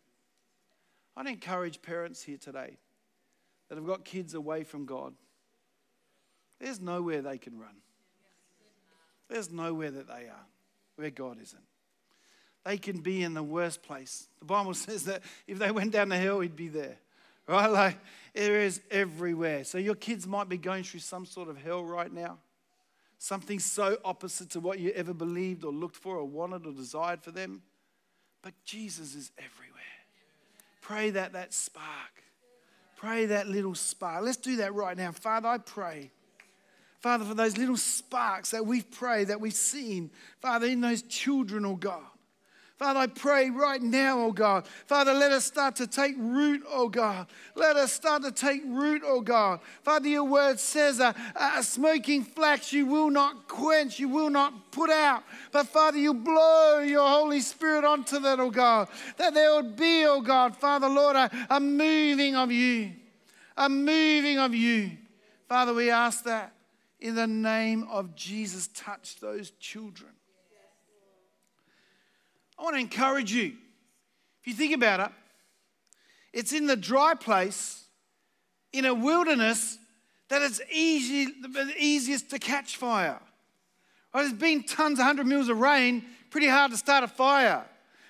I'd 1.17 1.29
encourage 1.29 1.81
parents 1.81 2.25
here 2.25 2.39
today 2.39 2.77
that 3.69 3.77
have 3.77 3.87
got 3.87 4.05
kids 4.05 4.35
away 4.35 4.65
from 4.65 4.85
God. 4.85 5.15
There's 6.59 6.81
nowhere 6.81 7.23
they 7.23 7.39
can 7.39 7.57
run. 7.57 7.77
There's 9.29 9.49
nowhere 9.53 9.93
that 9.93 10.09
they 10.09 10.27
are 10.27 10.47
where 10.97 11.11
God 11.11 11.39
isn't. 11.41 11.63
They 12.65 12.79
can 12.79 13.01
be 13.01 13.23
in 13.23 13.35
the 13.35 13.43
worst 13.43 13.83
place. 13.83 14.29
The 14.39 14.45
Bible 14.45 14.75
says 14.75 15.05
that 15.05 15.23
if 15.47 15.59
they 15.59 15.71
went 15.71 15.93
down 15.93 16.09
the 16.09 16.17
hill, 16.17 16.41
he'd 16.41 16.57
be 16.57 16.69
there. 16.69 16.97
Right? 17.47 17.67
Like 17.71 17.99
it 18.33 18.51
is 18.51 18.81
everywhere. 18.91 19.65
So 19.65 19.79
your 19.79 19.97
kids 19.97 20.27
might 20.27 20.49
be 20.49 20.57
going 20.57 20.85
through 20.85 21.01
some 21.01 21.27
sort 21.27 21.49
of 21.49 21.57
hell 21.57 21.85
right 21.85 22.13
now. 22.13 22.39
Something 23.19 23.59
so 23.59 23.99
opposite 24.05 24.51
to 24.51 24.61
what 24.61 24.79
you 24.79 24.93
ever 24.93 25.13
believed 25.13 25.65
or 25.65 25.73
looked 25.73 25.97
for 25.97 26.17
or 26.17 26.25
wanted 26.25 26.65
or 26.65 26.73
desired 26.73 27.23
for 27.23 27.33
them. 27.33 27.63
But 28.43 28.55
Jesus 28.65 29.15
is 29.15 29.33
everywhere. 29.37 29.83
Pray 30.81 31.11
that 31.11 31.33
that 31.33 31.53
spark. 31.53 31.85
Pray 32.97 33.27
that 33.27 33.49
little 33.49 33.75
spark. 33.75 34.25
Let's 34.25 34.37
do 34.37 34.57
that 34.57 34.75
right 34.75 34.97
now. 34.97 35.11
Father, 35.13 35.49
I 35.49 35.59
pray 35.59 36.13
Father, 37.01 37.25
for 37.25 37.35
those 37.35 37.57
little 37.57 37.79
sparks 37.79 38.51
that 38.51 38.67
we've 38.67 38.89
prayed, 38.91 39.29
that 39.29 39.41
we've 39.41 39.55
seen, 39.55 40.11
Father, 40.41 40.67
in 40.67 40.83
those 40.83 41.03
children, 41.03 41.65
oh 41.65 41.77
God. 41.77 42.03
Father, 42.81 43.01
I 43.01 43.09
pray 43.09 43.51
right 43.51 43.83
now, 43.83 44.19
oh 44.21 44.33
God. 44.33 44.67
Father, 44.87 45.13
let 45.13 45.33
us 45.33 45.45
start 45.45 45.77
to 45.77 45.87
take 45.87 46.15
root, 46.17 46.63
oh 46.67 46.89
God. 46.89 47.27
Let 47.55 47.77
us 47.77 47.93
start 47.93 48.23
to 48.23 48.33
take 48.33 48.63
root, 48.65 49.03
oh 49.05 49.21
God. 49.21 49.61
Father, 49.83 50.09
your 50.09 50.25
word 50.25 50.59
says 50.59 50.99
a, 50.99 51.15
a 51.37 51.63
smoking 51.63 52.25
flax 52.25 52.73
you 52.73 52.87
will 52.87 53.11
not 53.11 53.49
quench, 53.49 53.99
you 53.99 54.09
will 54.09 54.31
not 54.31 54.73
put 54.73 54.89
out. 54.89 55.25
But 55.53 55.67
Father, 55.67 55.99
you 55.99 56.15
blow 56.15 56.79
your 56.79 57.07
Holy 57.07 57.41
Spirit 57.41 57.85
onto 57.85 58.19
that, 58.21 58.41
oh 58.41 58.51
God. 58.51 58.89
That 59.19 59.35
there 59.35 59.57
would 59.57 59.77
be, 59.77 60.07
oh 60.07 60.23
God, 60.23 60.57
Father, 60.57 60.89
Lord, 60.89 61.17
a, 61.17 61.31
a 61.51 61.61
moving 61.61 62.35
of 62.35 62.51
you, 62.51 62.93
a 63.59 63.69
moving 63.69 64.39
of 64.39 64.55
you. 64.55 64.93
Father, 65.51 65.75
we 65.75 65.91
ask 65.91 66.25
that 66.25 66.55
in 66.99 67.15
the 67.15 67.27
name 67.27 67.87
of 67.91 68.15
Jesus, 68.15 68.71
touch 68.73 69.17
those 69.21 69.51
children. 69.61 70.10
I 72.61 72.63
want 72.63 72.77
to 72.77 72.81
encourage 72.81 73.33
you. 73.33 73.55
If 74.43 74.47
you 74.47 74.53
think 74.53 74.75
about 74.75 75.01
it, 75.01 75.11
it's 76.33 76.53
in 76.53 76.67
the 76.67 76.77
dry 76.77 77.15
place, 77.15 77.85
in 78.73 78.85
a 78.85 78.93
wilderness, 78.93 79.79
that 80.29 80.43
it's 80.43 80.61
easy, 80.71 81.33
easiest 81.79 82.31
to 82.31 82.39
catch 82.39 82.77
fire. 82.77 83.19
Well, 84.13 84.23
there's 84.23 84.35
been 84.35 84.63
tons, 84.65 84.99
100 84.99 85.27
mils 85.27 85.49
of 85.49 85.59
rain, 85.59 86.05
pretty 86.31 86.49
hard 86.49 86.71
to 86.73 86.77
start 86.77 87.03
a 87.03 87.09
fire. 87.09 87.65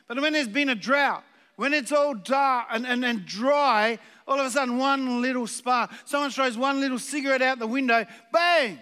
But 0.08 0.20
when 0.20 0.32
there's 0.32 0.48
been 0.48 0.68
a 0.68 0.74
drought, 0.74 1.22
when 1.54 1.72
it's 1.72 1.92
all 1.92 2.14
dark 2.14 2.66
and, 2.70 2.86
and, 2.86 3.04
and 3.04 3.24
dry, 3.24 3.98
all 4.26 4.40
of 4.40 4.46
a 4.46 4.50
sudden 4.50 4.78
one 4.78 5.22
little 5.22 5.46
spark, 5.46 5.90
someone 6.04 6.30
throws 6.30 6.58
one 6.58 6.80
little 6.80 6.98
cigarette 6.98 7.42
out 7.42 7.60
the 7.60 7.66
window, 7.66 8.04
bang! 8.32 8.80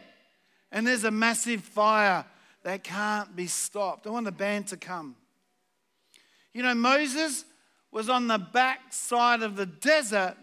And 0.72 0.86
there's 0.86 1.04
a 1.04 1.10
massive 1.10 1.60
fire 1.60 2.24
that 2.62 2.82
can't 2.82 3.36
be 3.36 3.46
stopped. 3.46 4.06
I 4.06 4.10
want 4.10 4.24
the 4.24 4.32
band 4.32 4.68
to 4.68 4.76
come. 4.76 5.14
You 6.58 6.64
know, 6.64 6.74
Moses 6.74 7.44
was 7.92 8.08
on 8.08 8.26
the 8.26 8.36
back 8.36 8.92
side 8.92 9.44
of 9.44 9.54
the 9.54 9.64
desert 9.64 10.34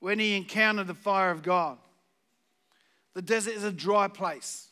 when 0.00 0.18
he 0.18 0.36
encountered 0.36 0.88
the 0.88 0.94
fire 0.94 1.30
of 1.30 1.42
God. 1.42 1.78
The 3.14 3.22
desert 3.22 3.54
is 3.54 3.64
a 3.64 3.72
dry 3.72 4.08
place, 4.08 4.68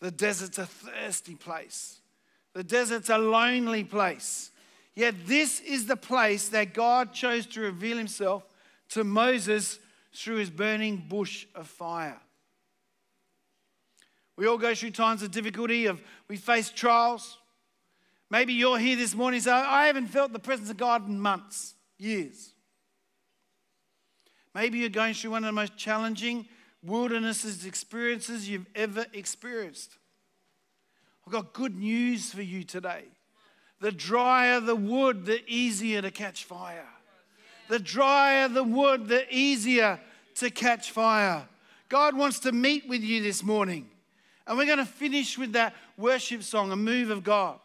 the 0.00 0.10
desert's 0.10 0.58
a 0.58 0.66
thirsty 0.66 1.36
place, 1.36 2.00
the 2.54 2.64
desert's 2.64 3.08
a 3.08 3.18
lonely 3.18 3.84
place. 3.84 4.50
Yet, 4.96 5.28
this 5.28 5.60
is 5.60 5.86
the 5.86 5.94
place 5.94 6.48
that 6.48 6.74
God 6.74 7.12
chose 7.12 7.46
to 7.46 7.60
reveal 7.60 7.96
himself 7.96 8.42
to 8.88 9.04
Moses 9.04 9.78
through 10.12 10.38
his 10.38 10.50
burning 10.50 11.04
bush 11.08 11.46
of 11.54 11.68
fire. 11.68 12.20
We 14.36 14.48
all 14.48 14.58
go 14.58 14.74
through 14.74 14.90
times 14.90 15.22
of 15.22 15.30
difficulty, 15.30 15.86
of 15.86 16.02
we 16.26 16.36
face 16.36 16.68
trials. 16.68 17.38
Maybe 18.32 18.54
you're 18.54 18.78
here 18.78 18.96
this 18.96 19.14
morning 19.14 19.36
and 19.36 19.44
say, 19.44 19.52
I 19.52 19.88
haven't 19.88 20.06
felt 20.06 20.32
the 20.32 20.38
presence 20.38 20.70
of 20.70 20.78
God 20.78 21.06
in 21.06 21.20
months, 21.20 21.74
years. 21.98 22.54
Maybe 24.54 24.78
you're 24.78 24.88
going 24.88 25.12
through 25.12 25.32
one 25.32 25.44
of 25.44 25.48
the 25.48 25.52
most 25.52 25.76
challenging 25.76 26.46
wilderness 26.82 27.66
experiences 27.66 28.48
you've 28.48 28.64
ever 28.74 29.04
experienced. 29.12 29.98
I've 31.26 31.32
got 31.34 31.52
good 31.52 31.76
news 31.76 32.32
for 32.32 32.40
you 32.40 32.64
today. 32.64 33.04
The 33.82 33.92
drier 33.92 34.60
the 34.60 34.76
wood, 34.76 35.26
the 35.26 35.42
easier 35.46 36.00
to 36.00 36.10
catch 36.10 36.44
fire. 36.44 36.88
The 37.68 37.80
drier 37.80 38.48
the 38.48 38.64
wood, 38.64 39.08
the 39.08 39.26
easier 39.28 40.00
to 40.36 40.48
catch 40.48 40.90
fire. 40.90 41.46
God 41.90 42.16
wants 42.16 42.38
to 42.40 42.52
meet 42.52 42.88
with 42.88 43.02
you 43.02 43.22
this 43.22 43.42
morning. 43.42 43.90
And 44.46 44.56
we're 44.56 44.64
going 44.64 44.78
to 44.78 44.86
finish 44.86 45.36
with 45.36 45.52
that 45.52 45.74
worship 45.98 46.42
song, 46.42 46.72
A 46.72 46.76
Move 46.76 47.10
of 47.10 47.24
God. 47.24 47.58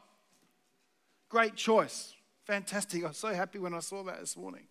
Great 1.30 1.56
choice. 1.56 2.14
Fantastic. 2.46 3.04
I 3.04 3.10
was 3.10 3.18
so 3.18 3.34
happy 3.34 3.60
when 3.60 3.74
I 3.74 3.80
saw 3.80 4.04
that 4.04 4.20
this 4.20 4.38
morning. 4.38 4.68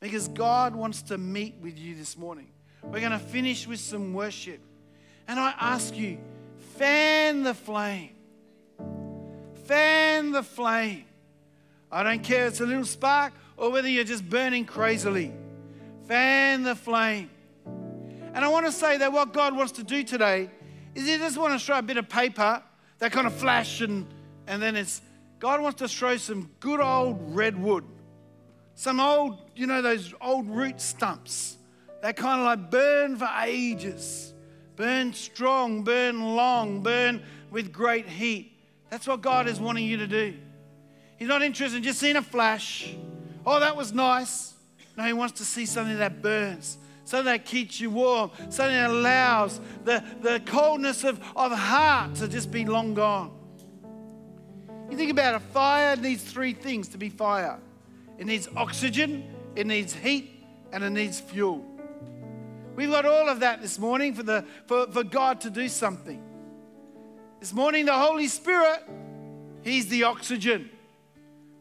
Because 0.00 0.28
God 0.28 0.74
wants 0.74 1.02
to 1.02 1.18
meet 1.18 1.54
with 1.60 1.78
you 1.78 1.94
this 1.94 2.18
morning. 2.18 2.48
We're 2.82 3.00
going 3.00 3.12
to 3.12 3.18
finish 3.18 3.66
with 3.66 3.80
some 3.80 4.12
worship. 4.12 4.60
And 5.28 5.38
I 5.38 5.54
ask 5.58 5.96
you, 5.96 6.18
fan 6.76 7.44
the 7.44 7.54
flame. 7.54 8.10
Fan 9.66 10.32
the 10.32 10.42
flame. 10.42 11.04
I 11.90 12.02
don't 12.02 12.22
care 12.22 12.46
if 12.46 12.52
it's 12.52 12.60
a 12.60 12.66
little 12.66 12.84
spark 12.84 13.32
or 13.56 13.70
whether 13.70 13.88
you're 13.88 14.04
just 14.04 14.28
burning 14.28 14.64
crazily. 14.64 15.32
Fan 16.08 16.64
the 16.64 16.74
flame. 16.74 17.30
And 17.64 18.44
I 18.44 18.48
want 18.48 18.66
to 18.66 18.72
say 18.72 18.98
that 18.98 19.12
what 19.12 19.32
God 19.32 19.56
wants 19.56 19.72
to 19.72 19.84
do 19.84 20.02
today 20.02 20.50
is 20.94 21.06
He 21.06 21.16
doesn't 21.16 21.40
want 21.40 21.58
to 21.58 21.64
throw 21.64 21.78
a 21.78 21.82
bit 21.82 21.96
of 21.96 22.08
paper 22.08 22.60
that 22.98 23.12
kind 23.12 23.26
of 23.26 23.32
flash 23.32 23.80
and, 23.80 24.06
and 24.48 24.60
then 24.60 24.76
it's 24.76 25.00
God 25.44 25.60
wants 25.60 25.80
to 25.80 25.88
throw 25.88 26.16
some 26.16 26.50
good 26.58 26.80
old 26.80 27.36
redwood, 27.36 27.84
some 28.76 28.98
old, 28.98 29.36
you 29.54 29.66
know, 29.66 29.82
those 29.82 30.14
old 30.22 30.48
root 30.48 30.80
stumps 30.80 31.58
that 32.00 32.16
kind 32.16 32.40
of 32.40 32.46
like 32.46 32.70
burn 32.70 33.18
for 33.18 33.28
ages, 33.42 34.32
burn 34.74 35.12
strong, 35.12 35.84
burn 35.84 36.34
long, 36.34 36.82
burn 36.82 37.22
with 37.50 37.74
great 37.74 38.08
heat. 38.08 38.58
That's 38.88 39.06
what 39.06 39.20
God 39.20 39.46
is 39.46 39.60
wanting 39.60 39.84
you 39.84 39.98
to 39.98 40.06
do. 40.06 40.32
He's 41.18 41.28
not 41.28 41.42
interested 41.42 41.76
in 41.76 41.82
just 41.82 42.00
seeing 42.00 42.16
a 42.16 42.22
flash. 42.22 42.94
Oh, 43.44 43.60
that 43.60 43.76
was 43.76 43.92
nice. 43.92 44.54
No, 44.96 45.04
He 45.04 45.12
wants 45.12 45.40
to 45.40 45.44
see 45.44 45.66
something 45.66 45.98
that 45.98 46.22
burns, 46.22 46.78
something 47.04 47.26
that 47.26 47.44
keeps 47.44 47.78
you 47.78 47.90
warm, 47.90 48.30
something 48.48 48.74
that 48.74 48.88
allows 48.88 49.60
the, 49.84 50.02
the 50.22 50.40
coldness 50.46 51.04
of, 51.04 51.20
of 51.36 51.52
heart 51.52 52.14
to 52.14 52.28
just 52.28 52.50
be 52.50 52.64
long 52.64 52.94
gone. 52.94 53.43
You 54.90 54.96
think 54.96 55.10
about 55.10 55.34
a 55.34 55.40
fire 55.40 55.96
needs 55.96 56.22
three 56.22 56.52
things 56.52 56.88
to 56.88 56.98
be 56.98 57.08
fire 57.08 57.58
it 58.16 58.26
needs 58.26 58.48
oxygen, 58.56 59.24
it 59.56 59.66
needs 59.66 59.92
heat, 59.92 60.44
and 60.72 60.84
it 60.84 60.90
needs 60.90 61.18
fuel. 61.18 61.64
We've 62.76 62.90
got 62.90 63.04
all 63.04 63.28
of 63.28 63.40
that 63.40 63.60
this 63.60 63.78
morning 63.78 64.14
for, 64.14 64.22
the, 64.22 64.44
for, 64.66 64.86
for 64.86 65.04
God 65.04 65.40
to 65.42 65.50
do 65.50 65.68
something. 65.68 66.22
This 67.40 67.52
morning, 67.52 67.86
the 67.86 67.92
Holy 67.92 68.28
Spirit, 68.28 68.82
He's 69.62 69.88
the 69.88 70.04
oxygen. 70.04 70.70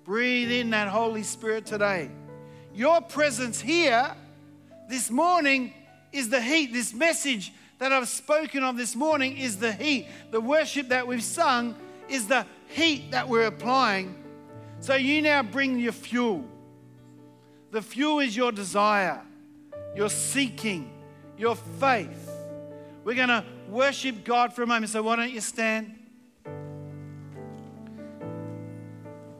Breathe 0.03 0.51
in 0.51 0.71
that 0.71 0.89
Holy 0.89 1.23
Spirit 1.23 1.65
today. 1.65 2.09
Your 2.75 3.01
presence 3.01 3.61
here 3.61 4.15
this 4.89 5.09
morning 5.09 5.73
is 6.11 6.29
the 6.29 6.41
heat. 6.41 6.73
This 6.73 6.93
message 6.93 7.53
that 7.79 7.91
I've 7.91 8.07
spoken 8.07 8.63
of 8.63 8.77
this 8.77 8.95
morning 8.95 9.37
is 9.37 9.57
the 9.57 9.71
heat. 9.71 10.07
The 10.31 10.41
worship 10.41 10.89
that 10.89 11.07
we've 11.07 11.23
sung 11.23 11.75
is 12.09 12.27
the 12.27 12.45
heat 12.73 13.11
that 13.11 13.29
we're 13.29 13.45
applying. 13.45 14.15
So 14.79 14.95
you 14.95 15.21
now 15.21 15.43
bring 15.43 15.79
your 15.79 15.93
fuel. 15.93 16.43
The 17.71 17.81
fuel 17.81 18.19
is 18.19 18.35
your 18.35 18.51
desire, 18.51 19.21
your 19.95 20.09
seeking, 20.09 20.91
your 21.37 21.55
faith. 21.55 22.29
We're 23.03 23.15
going 23.15 23.29
to 23.29 23.45
worship 23.69 24.23
God 24.23 24.53
for 24.53 24.63
a 24.63 24.67
moment. 24.67 24.91
So 24.91 25.01
why 25.01 25.15
don't 25.15 25.31
you 25.31 25.41
stand? 25.41 25.97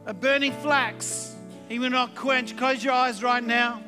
A 0.06 0.14
burning 0.14 0.52
flax, 0.52 1.34
he 1.68 1.78
will 1.78 1.90
not 1.90 2.14
quench. 2.14 2.56
Close 2.56 2.82
your 2.82 2.92
eyes 2.92 3.22
right 3.22 3.44
now. 3.44 3.83